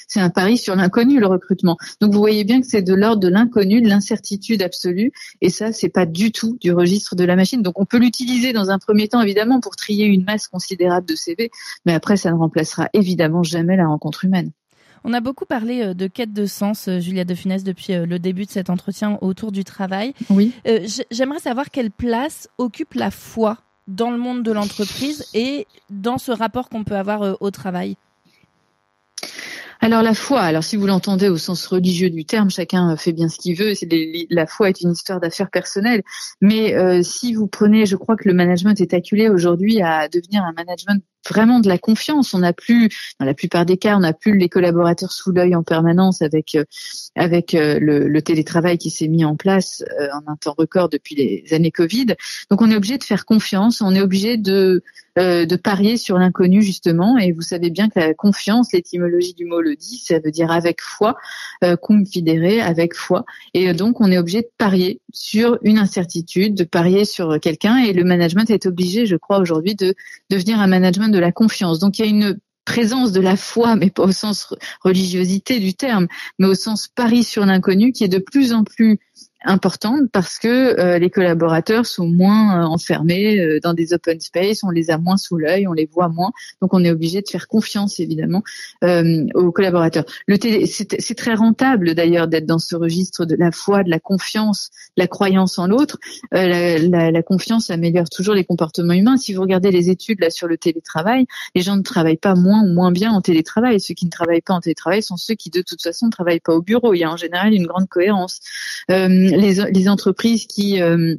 c'est 0.07 0.21
un 0.21 0.29
pari 0.29 0.57
sur 0.57 0.75
l'inconnu 0.75 1.19
le 1.19 1.27
recrutement. 1.27 1.77
Donc 1.99 2.13
vous 2.13 2.19
voyez 2.19 2.45
bien 2.45 2.61
que 2.61 2.67
c'est 2.67 2.81
de 2.81 2.93
l'ordre 2.93 3.21
de 3.21 3.27
l'inconnu, 3.27 3.81
de 3.81 3.89
l'incertitude 3.89 4.61
absolue 4.61 5.11
et 5.41 5.49
ça 5.49 5.73
c'est 5.73 5.89
pas 5.89 6.05
du 6.05 6.31
tout 6.31 6.57
du 6.61 6.71
registre 6.86 7.15
de 7.15 7.24
la 7.24 7.36
machine. 7.36 7.62
Donc 7.62 7.80
on 7.80 7.86
peut 7.86 7.98
l'utiliser 7.98 8.54
dans 8.54 8.70
un 8.70 8.80
premier 8.80 9.08
temps 9.08 9.22
évidemment 9.22 9.60
pour 9.60 9.75
trier 9.75 10.06
une 10.06 10.24
masse 10.24 10.48
considérable 10.48 11.08
de 11.08 11.15
CV, 11.15 11.51
mais 11.86 11.94
après 11.94 12.18
ça 12.18 12.32
ne 12.32 12.38
remplacera 12.38 12.89
évidemment 12.94 13.44
jamais 13.44 13.75
la 13.75 13.88
rencontre 13.88 14.25
humaine. 14.25 14.51
On 15.08 15.13
a 15.13 15.22
beaucoup 15.22 15.46
parlé 15.46 15.84
euh, 15.84 15.94
de 15.94 16.08
quête 16.08 16.34
de 16.34 16.48
sens, 16.48 16.88
euh, 16.88 17.00
Julia 17.00 17.25
de 17.25 17.36
Funès, 17.36 17.63
depuis 17.63 17.94
euh, 17.94 18.08
le 18.08 18.18
début 18.18 18.46
de 18.46 18.50
cet 18.50 18.72
entretien 18.72 19.20
autour 19.22 19.51
du 19.51 19.63
travail. 19.63 20.15
Oui. 20.32 20.51
J'aimerais 21.12 21.39
savoir 21.39 21.70
quelle 21.70 21.92
place 21.92 22.50
occupe 22.58 22.96
la 22.96 23.12
foi 23.12 23.60
dans 23.88 24.10
le 24.10 24.18
monde 24.18 24.42
de 24.42 24.51
l'entreprise 24.51 25.24
et 25.36 25.68
dans 25.92 26.18
ce 26.18 26.32
rapport 26.32 26.70
qu'on 26.70 26.84
peut 26.84 26.96
avoir 26.96 27.39
au 27.39 27.51
travail. 27.51 27.98
Alors 29.86 30.01
la 30.01 30.15
foi, 30.15 30.42
alors 30.42 30.63
si 30.63 30.77
vous 30.77 30.88
l'entendez 30.88 31.30
au 31.30 31.38
sens 31.38 31.68
religieux 31.68 32.10
du 32.10 32.25
terme, 32.25 32.50
chacun 32.50 32.98
fait 32.98 33.13
bien 33.13 33.30
ce 33.30 33.38
qu'il 33.38 33.56
veut. 33.56 33.74
la 34.32 34.48
foi 34.48 34.70
est 34.70 34.82
une 34.82 34.94
histoire 34.94 35.20
d'affaires 35.20 35.51
personnelles. 35.51 36.01
Mais 36.42 36.74
euh, 36.74 37.04
si 37.04 37.36
vous 37.36 37.46
prenez, 37.46 37.86
je 37.86 37.96
crois 37.96 38.15
que 38.15 38.27
le 38.27 38.34
management 38.34 38.82
est 38.82 38.96
acculé 38.96 39.30
aujourd'hui 39.30 39.84
à 39.84 40.10
devenir 40.10 40.44
un 40.44 40.54
management 40.54 41.04
vraiment 41.29 41.60
de 41.60 41.67
la 41.67 41.77
confiance. 41.77 42.34
On 42.34 42.39
n'a 42.39 42.53
plus, 42.53 42.89
dans 43.20 43.25
la 43.25 43.34
plupart 43.34 43.65
des 43.65 43.77
cas, 43.77 43.96
on 43.96 44.01
n'a 44.01 44.13
plus 44.13 44.38
les 44.38 44.50
collaborateurs 44.50 45.12
sous 45.12 45.32
l'œil 45.32 45.55
en 45.55 45.63
permanence 45.63 46.22
avec 46.22 46.55
euh, 46.55 46.63
avec 47.15 47.53
euh, 47.53 47.79
le, 47.79 48.22
télétravail 48.22 48.77
qui 48.77 48.89
s'est 48.89 49.08
mis 49.08 49.24
en 49.24 49.36
place 49.36 49.84
en 50.13 50.32
un 50.32 50.36
temps 50.36 50.55
record 50.58 50.89
depuis 50.89 51.15
les 51.15 51.53
années 51.53 51.72
Covid. 51.72 52.08
Donc 52.50 52.62
on 52.62 52.72
est 52.72 52.75
obligé 52.75 52.98
de 52.98 53.03
faire 53.03 53.25
confiance. 53.25 53.82
On 53.82 53.94
est 53.94 54.01
obligé 54.01 54.38
de 54.38 54.84
euh, 55.17 55.46
de 55.46 55.55
parier 55.55 55.96
sur 55.96 56.17
l'inconnu 56.17 56.62
justement. 56.62 57.17
Et 57.17 57.32
vous 57.32 57.41
savez 57.41 57.70
bien 57.70 57.88
que 57.88 57.98
la 57.98 58.13
confiance, 58.13 58.74
l'étymologie 58.74 59.34
du 59.34 59.46
mot 59.46 59.62
le 59.62 59.77
dit, 59.77 59.98
ça 59.98 60.20
veut 60.20 60.29
dire 60.29 60.51
avec 60.51 60.82
foi, 60.82 61.15
euh, 61.63 61.77
avec 62.62 62.94
foi. 62.94 63.24
Et 63.53 63.74
donc 63.74 64.01
on 64.01 64.12
est 64.12 64.17
obligé 64.17 64.41
de 64.41 64.50
parier 64.58 65.00
sur 65.13 65.58
une 65.62 65.77
incertitude, 65.77 66.53
de 66.53 66.65
parier 66.65 67.05
sur 67.05 67.39
quelqu'un. 67.39 67.77
Et 67.77 67.94
le 67.94 68.03
management 68.03 68.50
est 68.50 68.65
obligé, 68.65 69.05
je 69.05 69.15
crois 69.15 69.39
aujourd'hui, 69.39 69.75
de 69.75 69.96
devenir 70.29 70.60
un 70.60 70.67
management 70.67 71.08
la 71.19 71.32
confiance. 71.32 71.80
Donc 71.80 71.99
il 71.99 72.06
y 72.06 72.08
a 72.08 72.10
une 72.10 72.39
présence 72.65 73.12
de 73.12 73.21
la 73.21 73.38
foi, 73.38 73.75
mais 73.75 73.91
pas 73.91 74.04
au 74.04 74.12
sens 74.12 74.54
religiosité 74.82 75.60
du 75.60 75.73
terme, 75.73 76.08
mais 76.39 76.47
au 76.47 76.56
sens 76.56 76.88
pari 76.88 77.23
sur 77.23 77.45
l'inconnu, 77.45 77.91
qui 77.91 78.04
est 78.04 78.10
de 78.10 78.17
plus 78.17 78.54
en 78.54 78.63
plus 78.63 78.99
importante 79.45 80.10
parce 80.12 80.39
que 80.39 80.79
euh, 80.79 80.99
les 80.99 81.10
collaborateurs 81.10 81.86
sont 81.86 82.08
moins 82.08 82.62
euh, 82.62 82.65
enfermés 82.65 83.39
euh, 83.39 83.60
dans 83.62 83.73
des 83.73 83.93
open 83.93 84.19
space, 84.19 84.63
on 84.63 84.69
les 84.69 84.89
a 84.89 84.97
moins 84.97 85.17
sous 85.17 85.38
l'œil, 85.38 85.67
on 85.67 85.73
les 85.73 85.86
voit 85.86 86.10
moins, 86.10 86.31
donc 86.62 86.73
on 86.73 86.84
est 86.84 86.91
obligé 86.91 87.21
de 87.21 87.29
faire 87.29 87.47
confiance 87.47 87.99
évidemment 87.99 88.43
aux 89.34 89.51
collaborateurs. 89.51 90.05
Le 90.27 90.38
c'est 90.67 91.15
très 91.15 91.34
rentable 91.34 91.95
d'ailleurs 91.95 92.27
d'être 92.27 92.45
dans 92.45 92.60
ce 92.60 92.75
registre 92.75 93.25
de 93.25 93.36
la 93.36 93.51
foi, 93.51 93.84
de 93.84 93.89
la 93.89 93.99
confiance, 93.99 94.69
de 94.97 95.03
la 95.03 95.08
croyance 95.08 95.58
en 95.58 95.67
l'autre. 95.67 95.97
La, 96.31 96.77
la, 96.77 97.12
la, 97.12 97.23
confiance 97.23 97.69
améliore 97.69 98.10
toujours 98.10 98.36
les 98.36 98.43
comportements 98.43 98.93
humains. 98.93 99.17
Si 99.17 99.34
vous 99.34 99.41
regardez 99.41 99.71
les 99.71 99.89
études 99.89 100.19
là 100.19 100.29
sur 100.29 100.47
le 100.47 100.58
télétravail, 100.58 101.25
les 101.55 101.62
gens 101.62 101.77
ne 101.77 101.81
travaillent 101.81 102.17
pas 102.17 102.36
moins 102.36 102.62
ou 102.63 102.73
moins 102.73 102.91
bien 102.91 103.12
en 103.12 103.21
télétravail. 103.21 103.79
Ceux 103.79 103.93
qui 103.93 104.05
ne 104.05 104.12
travaillent 104.12 104.41
pas 104.41 104.53
en 104.53 104.62
télétravail 104.62 105.01
sont 105.01 105.17
ceux 105.17 105.36
qui 105.36 105.49
de 105.49 105.62
toute 105.62 105.81
façon 105.81 106.08
ne 106.08 106.12
travaillent 106.12 106.39
pas 106.39 106.53
au 106.53 106.62
bureau. 106.62 106.93
Il 106.93 106.99
y 106.99 107.03
a 107.03 107.12
en 107.12 107.17
général 107.17 107.53
une 107.53 107.65
grande 107.65 107.88
cohérence 107.88 108.39
les, 109.36 109.89
entreprises 109.89 110.48
qui 110.48 110.82
euh, 110.82 111.15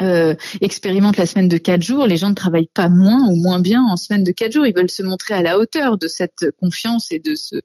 euh, 0.00 0.34
expérimentent 0.60 1.16
la 1.16 1.26
semaine 1.26 1.48
de 1.48 1.58
quatre 1.58 1.82
jours, 1.82 2.06
les 2.06 2.16
gens 2.16 2.30
ne 2.30 2.34
travaillent 2.34 2.70
pas 2.72 2.88
moins 2.88 3.28
ou 3.28 3.36
moins 3.36 3.60
bien 3.60 3.82
en 3.82 3.96
semaine 3.96 4.24
de 4.24 4.32
quatre 4.32 4.52
jours. 4.52 4.66
Ils 4.66 4.74
veulent 4.74 4.90
se 4.90 5.02
montrer 5.02 5.34
à 5.34 5.42
la 5.42 5.58
hauteur 5.58 5.98
de 5.98 6.08
cette 6.08 6.50
confiance 6.60 7.10
et 7.10 7.18
de 7.18 7.34
ce, 7.34 7.56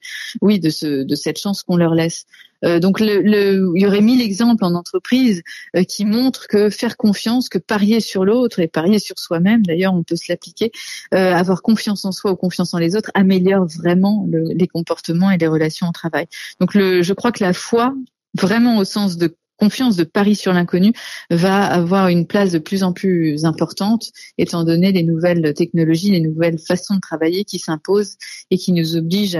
oui, 0.41 0.59
de 0.59 0.69
ce, 0.69 1.03
de 1.03 1.15
cette 1.15 1.39
chance 1.39 1.63
qu'on 1.63 1.77
leur 1.77 1.93
laisse. 1.93 2.25
Euh, 2.65 2.79
donc, 2.79 3.01
le, 3.01 3.71
il 3.75 3.81
y 3.81 3.85
aurait 3.85 4.01
mille 4.01 4.21
exemples 4.21 4.63
en 4.63 4.73
entreprise 4.73 5.43
qui 5.87 6.05
montrent 6.05 6.47
que 6.47 6.69
faire 6.69 6.95
confiance, 6.95 7.49
que 7.49 7.57
parier 7.57 7.99
sur 7.99 8.23
l'autre 8.23 8.59
et 8.59 8.67
parier 8.67 8.99
sur 8.99 9.19
soi-même, 9.19 9.65
d'ailleurs, 9.65 9.93
on 9.93 10.03
peut 10.03 10.15
se 10.15 10.31
l'appliquer, 10.31 10.71
avoir 11.11 11.61
confiance 11.61 12.05
en 12.05 12.13
soi 12.13 12.31
ou 12.31 12.35
confiance 12.35 12.73
en 12.73 12.77
les 12.77 12.95
autres 12.95 13.11
améliore 13.15 13.67
vraiment 13.67 14.27
les 14.31 14.67
comportements 14.67 15.29
et 15.29 15.37
les 15.37 15.47
relations 15.47 15.89
au 15.89 15.91
travail. 15.91 16.27
Donc, 16.61 16.73
le, 16.73 17.01
je 17.01 17.13
crois 17.13 17.33
que 17.33 17.43
la 17.43 17.53
foi, 17.53 17.93
vraiment 18.35 18.77
au 18.77 18.85
sens 18.85 19.17
de 19.17 19.35
confiance 19.63 19.95
de 19.95 20.03
pari 20.03 20.35
sur 20.35 20.51
l'inconnu 20.51 20.91
va 21.29 21.63
avoir 21.63 22.09
une 22.09 22.27
place 22.27 22.51
de 22.51 22.59
plus 22.59 22.83
en 22.83 22.91
plus 22.91 23.45
importante 23.45 24.11
étant 24.37 24.65
donné 24.65 24.91
les 24.91 25.03
nouvelles 25.03 25.53
technologies, 25.53 26.11
les 26.11 26.19
nouvelles 26.19 26.59
façons 26.59 26.95
de 26.95 26.99
travailler 26.99 27.45
qui 27.45 27.59
s'imposent 27.59 28.17
et 28.51 28.57
qui 28.57 28.73
nous 28.73 28.97
obligent 28.97 29.37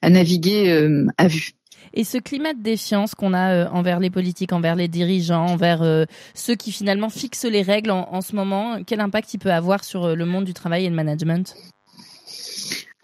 à, 0.00 0.08
naviguer 0.08 0.70
euh, 0.70 1.06
à 1.18 1.28
vue. 1.28 1.50
Et 1.92 2.04
ce 2.04 2.16
climat 2.16 2.54
de 2.54 2.62
défiance 2.62 3.14
qu'on 3.14 3.34
a 3.34 3.52
euh, 3.52 3.68
envers 3.70 4.00
les 4.00 4.08
politiques, 4.08 4.54
envers 4.54 4.74
les 4.74 4.88
dirigeants, 4.88 5.44
envers 5.44 5.82
euh, 5.82 6.06
ceux 6.34 6.54
qui 6.54 6.72
finalement 6.72 7.10
fixent 7.10 7.44
les 7.44 7.62
règles 7.62 7.90
en, 7.90 8.20
ce 8.22 8.34
moment, 8.34 8.78
quel 8.86 9.00
impact 9.00 9.34
il 9.34 9.38
peut 9.38 9.52
avoir 9.52 9.84
sur 9.84 10.16
le 10.16 10.24
monde 10.24 10.44
du 10.44 10.54
travail 10.54 10.86
et 10.86 10.88
le 10.88 10.96
management? 10.96 11.54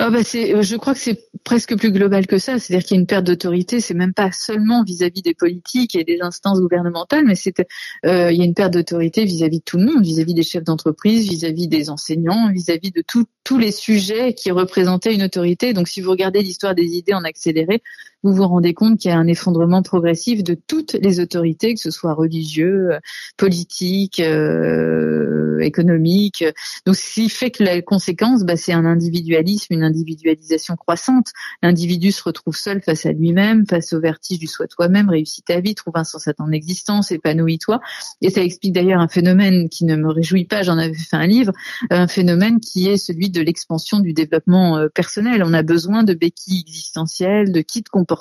Ah 0.07 0.11
bah 0.11 0.23
c'est, 0.23 0.63
je 0.63 0.77
crois 0.77 0.93
que 0.93 1.01
c'est 1.01 1.31
presque 1.45 1.79
plus 1.79 1.91
global 1.91 2.27
que 2.27 2.37
ça. 2.37 2.59
C'est-à-dire 2.59 2.87
qu'il 2.87 2.95
y 2.95 2.99
a 2.99 3.01
une 3.01 3.07
perte 3.07 3.25
d'autorité. 3.25 3.81
C'est 3.81 3.95
même 3.95 4.13
pas 4.13 4.33
seulement 4.33 4.85
vis-à-vis 4.85 5.23
des 5.23 5.33
politiques 5.33 5.97
et 5.97 6.05
des 6.05 6.19
instances 6.21 6.61
gouvernementales, 6.61 7.25
mais 7.25 7.35
c'est 7.35 7.59
euh, 8.05 8.31
il 8.31 8.37
y 8.37 8.43
a 8.43 8.45
une 8.45 8.53
perte 8.53 8.75
d'autorité 8.75 9.25
vis-à-vis 9.25 9.61
de 9.61 9.65
tout 9.65 9.79
le 9.79 9.87
monde, 9.87 10.05
vis-à-vis 10.05 10.35
des 10.35 10.43
chefs 10.43 10.63
d'entreprise, 10.63 11.27
vis-à-vis 11.27 11.69
des 11.69 11.89
enseignants, 11.89 12.53
vis-à-vis 12.53 12.91
de 12.91 13.03
tous 13.03 13.59
les 13.59 13.73
sujets 13.73 14.35
qui 14.35 14.51
représentaient 14.51 15.15
une 15.15 15.23
autorité. 15.23 15.73
Donc, 15.73 15.89
si 15.89 16.03
vous 16.03 16.11
regardez 16.11 16.43
l'histoire 16.43 16.75
des 16.75 16.99
idées 16.99 17.15
en 17.15 17.25
accéléré, 17.25 17.83
vous 18.25 18.33
vous 18.33 18.49
rendez 18.49 18.75
compte 18.75 18.99
qu'il 18.99 19.11
y 19.11 19.15
a 19.15 19.19
un 19.19 19.29
effondrement 19.29 19.83
progressif 19.83 20.43
de 20.43 20.55
toutes 20.55 20.95
les 20.95 21.21
autorités, 21.21 21.75
que 21.75 21.81
ce 21.81 21.91
soit 21.91 22.15
religieux, 22.15 22.91
politique. 23.37 24.19
Euh, 24.19 25.61
économique. 25.61 26.45
Donc, 26.87 26.97
ce 26.97 27.15
qui 27.15 27.29
fait 27.29 27.51
que 27.51 27.63
la 27.63 27.81
conséquence, 27.83 28.43
bah, 28.43 28.57
c'est 28.57 28.73
un 28.73 28.85
individualisme, 28.85 29.73
une 29.73 29.83
individualisation 29.83 30.77
croissante. 30.77 31.29
L'individu 31.63 32.13
se 32.13 32.23
retrouve 32.23 32.57
seul 32.57 32.83
face 32.83 33.07
à 33.07 33.13
lui-même, 33.13 33.67
face 33.67 33.93
au 33.93 34.01
vertige 34.01 34.39
du 34.39 34.47
soi 34.47 34.67
toi-même, 34.67 35.09
réussit 35.09 35.45
ta 35.45 35.61
vie, 35.61 35.75
trouve 35.75 35.95
un 35.97 36.05
sens 36.05 36.29
à 36.29 36.35
ton 36.35 36.51
existence, 36.51 37.13
épanouis-toi. 37.13 37.81
Et 38.21 38.31
ça 38.31 38.43
explique 38.43 38.73
d'ailleurs 38.73 39.01
un 39.01 39.09
phénomène 39.09 39.69
qui 39.69 39.85
ne 39.85 39.97
me 39.97 40.11
réjouit 40.11 40.45
pas, 40.45 40.63
j'en 40.63 40.79
avais 40.79 40.95
fait 40.95 41.17
un 41.17 41.27
livre, 41.27 41.53
un 41.91 42.09
phénomène 42.09 42.61
qui 42.61 42.89
est 42.89 42.97
celui 42.97 43.31
de 43.31 43.41
l'expansion 43.41 44.01
du 44.01 44.13
développement 44.13 44.77
euh, 44.77 44.89
personnel. 44.89 45.43
On 45.45 45.55
a 45.55 45.63
besoin 45.63 46.03
de 46.03 46.15
béquilles 46.15 46.61
existentielles, 46.67 47.53
de 47.53 47.61
kits 47.61 47.83
comportementaux 47.83 48.14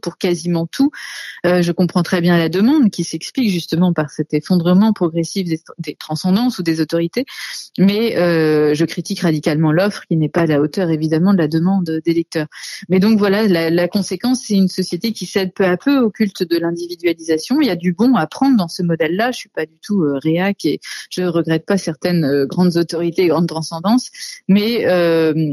pour 0.00 0.18
quasiment 0.18 0.66
tout. 0.66 0.90
Euh, 1.46 1.62
je 1.62 1.72
comprends 1.72 2.02
très 2.02 2.20
bien 2.20 2.36
la 2.36 2.48
demande 2.48 2.90
qui 2.90 3.04
s'explique 3.04 3.50
justement 3.50 3.92
par 3.92 4.10
cet 4.10 4.34
effondrement 4.34 4.92
progressif 4.92 5.48
des, 5.78 5.94
transcendances 5.94 6.58
ou 6.58 6.62
des 6.62 6.80
autorités, 6.80 7.24
mais 7.78 8.16
euh, 8.16 8.74
je 8.74 8.84
critique 8.84 9.20
radicalement 9.20 9.72
l'offre 9.72 10.02
qui 10.06 10.16
n'est 10.16 10.28
pas 10.28 10.42
à 10.42 10.46
la 10.46 10.60
hauteur 10.60 10.90
évidemment 10.90 11.32
de 11.32 11.38
la 11.38 11.48
demande 11.48 12.00
des 12.04 12.14
lecteurs. 12.14 12.46
Mais 12.88 13.00
donc 13.00 13.18
voilà, 13.18 13.46
la, 13.46 13.88
conséquence, 13.88 14.44
c'est 14.46 14.54
une 14.54 14.68
société 14.68 15.12
qui 15.12 15.26
cède 15.26 15.52
peu 15.54 15.64
à 15.64 15.76
peu 15.76 15.98
au 15.98 16.10
culte 16.10 16.42
de 16.42 16.58
l'individualisation. 16.58 17.60
Il 17.60 17.66
y 17.66 17.70
a 17.70 17.76
du 17.76 17.92
bon 17.92 18.14
à 18.14 18.26
prendre 18.26 18.56
dans 18.56 18.68
ce 18.68 18.82
modèle-là. 18.82 19.32
Je 19.32 19.38
suis 19.38 19.48
pas 19.48 19.66
du 19.66 19.78
tout 19.82 20.02
euh, 20.02 20.18
réac 20.22 20.64
et 20.64 20.80
je 21.10 21.22
regrette 21.22 21.66
pas 21.66 21.78
certaines 21.78 22.44
grandes 22.44 22.76
autorités 22.76 23.26
grandes 23.28 23.48
transcendances, 23.48 24.10
mais 24.48 24.84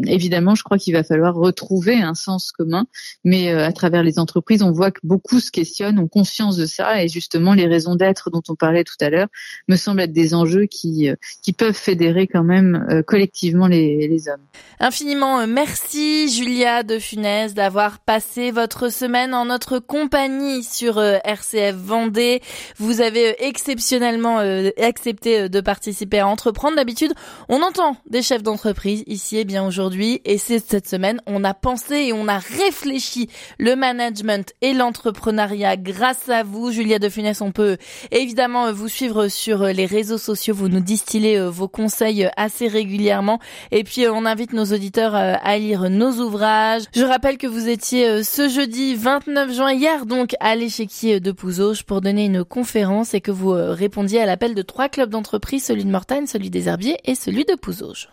évidemment, 0.07 0.55
je 0.55 0.63
crois 0.63 0.77
qu'il 0.77 0.93
va 0.93 1.03
falloir 1.03 1.35
retrouver 1.35 1.95
un 1.95 2.13
sens 2.13 2.51
commun. 2.51 2.85
Mais 3.23 3.53
à 3.65 3.73
travers 3.73 4.03
les 4.03 4.19
entreprises, 4.19 4.61
on 4.61 4.71
voit 4.71 4.91
que 4.91 4.99
beaucoup 5.03 5.39
se 5.39 5.51
questionnent, 5.51 5.99
ont 5.99 6.07
conscience 6.07 6.57
de 6.57 6.65
ça, 6.65 7.03
et 7.03 7.07
justement, 7.07 7.53
les 7.53 7.67
raisons 7.67 7.95
d'être 7.95 8.29
dont 8.29 8.43
on 8.49 8.55
parlait 8.55 8.83
tout 8.83 8.95
à 9.01 9.09
l'heure 9.09 9.27
me 9.67 9.75
semblent 9.75 10.01
être 10.01 10.13
des 10.13 10.33
enjeux 10.33 10.65
qui 10.65 11.09
qui 11.41 11.53
peuvent 11.53 11.75
fédérer 11.75 12.27
quand 12.27 12.43
même 12.43 13.03
collectivement 13.07 13.67
les, 13.67 14.07
les 14.07 14.29
hommes. 14.29 14.41
Infiniment 14.79 15.45
merci 15.47 16.29
Julia 16.29 16.83
de 16.83 16.99
Funès 16.99 17.53
d'avoir 17.53 17.99
passé 17.99 18.51
votre 18.51 18.91
semaine 18.91 19.33
en 19.33 19.45
notre 19.45 19.79
compagnie 19.79 20.63
sur 20.63 21.01
RCF 21.01 21.75
Vendée. 21.75 22.41
Vous 22.77 23.01
avez 23.01 23.45
exceptionnellement 23.45 24.39
accepté 24.81 25.49
de 25.49 25.61
participer 25.61 26.19
à 26.19 26.27
Entreprendre. 26.27 26.75
D'habitude, 26.75 27.13
on 27.49 27.61
entend 27.61 27.97
des 28.09 28.21
chefs 28.21 28.43
d'entreprise 28.43 29.03
ici 29.07 29.37
et 29.37 29.45
bien 29.45 29.65
aujourd'hui. 29.65 30.21
Et 30.25 30.37
c'est 30.37 30.59
cette 30.59 30.87
semaine, 30.87 31.21
on 31.25 31.43
a 31.43 31.53
pensé 31.53 31.95
et 31.95 32.13
on 32.13 32.27
a 32.27 32.39
réfléchi 32.39 33.29
le 33.57 33.75
management 33.75 34.53
et 34.61 34.73
l'entrepreneuriat 34.73 35.77
grâce 35.77 36.29
à 36.29 36.43
vous, 36.43 36.71
Julia 36.71 36.99
de 36.99 37.09
Funès. 37.09 37.41
On 37.41 37.51
peut 37.51 37.77
évidemment 38.11 38.71
vous 38.71 38.87
suivre 38.87 39.27
sur 39.27 39.65
les 39.65 39.85
réseaux 39.85 40.17
sociaux. 40.17 40.55
Vous 40.55 40.69
nous 40.69 40.79
distillez 40.79 41.37
euh, 41.37 41.49
vos 41.49 41.67
conseils 41.67 42.29
assez 42.37 42.67
régulièrement. 42.67 43.39
Et 43.71 43.83
puis, 43.83 44.07
on 44.07 44.25
invite 44.25 44.53
nos 44.53 44.65
auditeurs 44.65 45.15
euh, 45.15 45.35
à 45.41 45.57
lire 45.57 45.89
nos 45.89 46.11
ouvrages. 46.11 46.83
Je 46.95 47.03
rappelle 47.03 47.37
que 47.37 47.47
vous 47.47 47.67
étiez 47.67 48.07
euh, 48.07 48.23
ce 48.23 48.49
jeudi 48.49 48.95
29 48.95 49.53
juin, 49.53 49.73
hier 49.73 50.05
donc, 50.05 50.35
à 50.39 50.55
l'échiquier 50.55 51.19
de 51.19 51.31
Pouzauge 51.31 51.83
pour 51.83 52.01
donner 52.01 52.25
une 52.25 52.43
conférence 52.43 53.13
et 53.13 53.21
que 53.21 53.31
vous 53.31 53.51
répondiez 53.51 54.21
à 54.21 54.25
l'appel 54.25 54.55
de 54.55 54.61
trois 54.61 54.89
clubs 54.89 55.09
d'entreprise, 55.09 55.63
celui 55.63 55.85
de 55.85 55.91
Mortagne, 55.91 56.27
celui 56.27 56.49
des 56.49 56.67
Herbiers 56.67 56.97
et 57.05 57.15
celui 57.15 57.45
de 57.45 57.55
Pouzauge. 57.55 58.09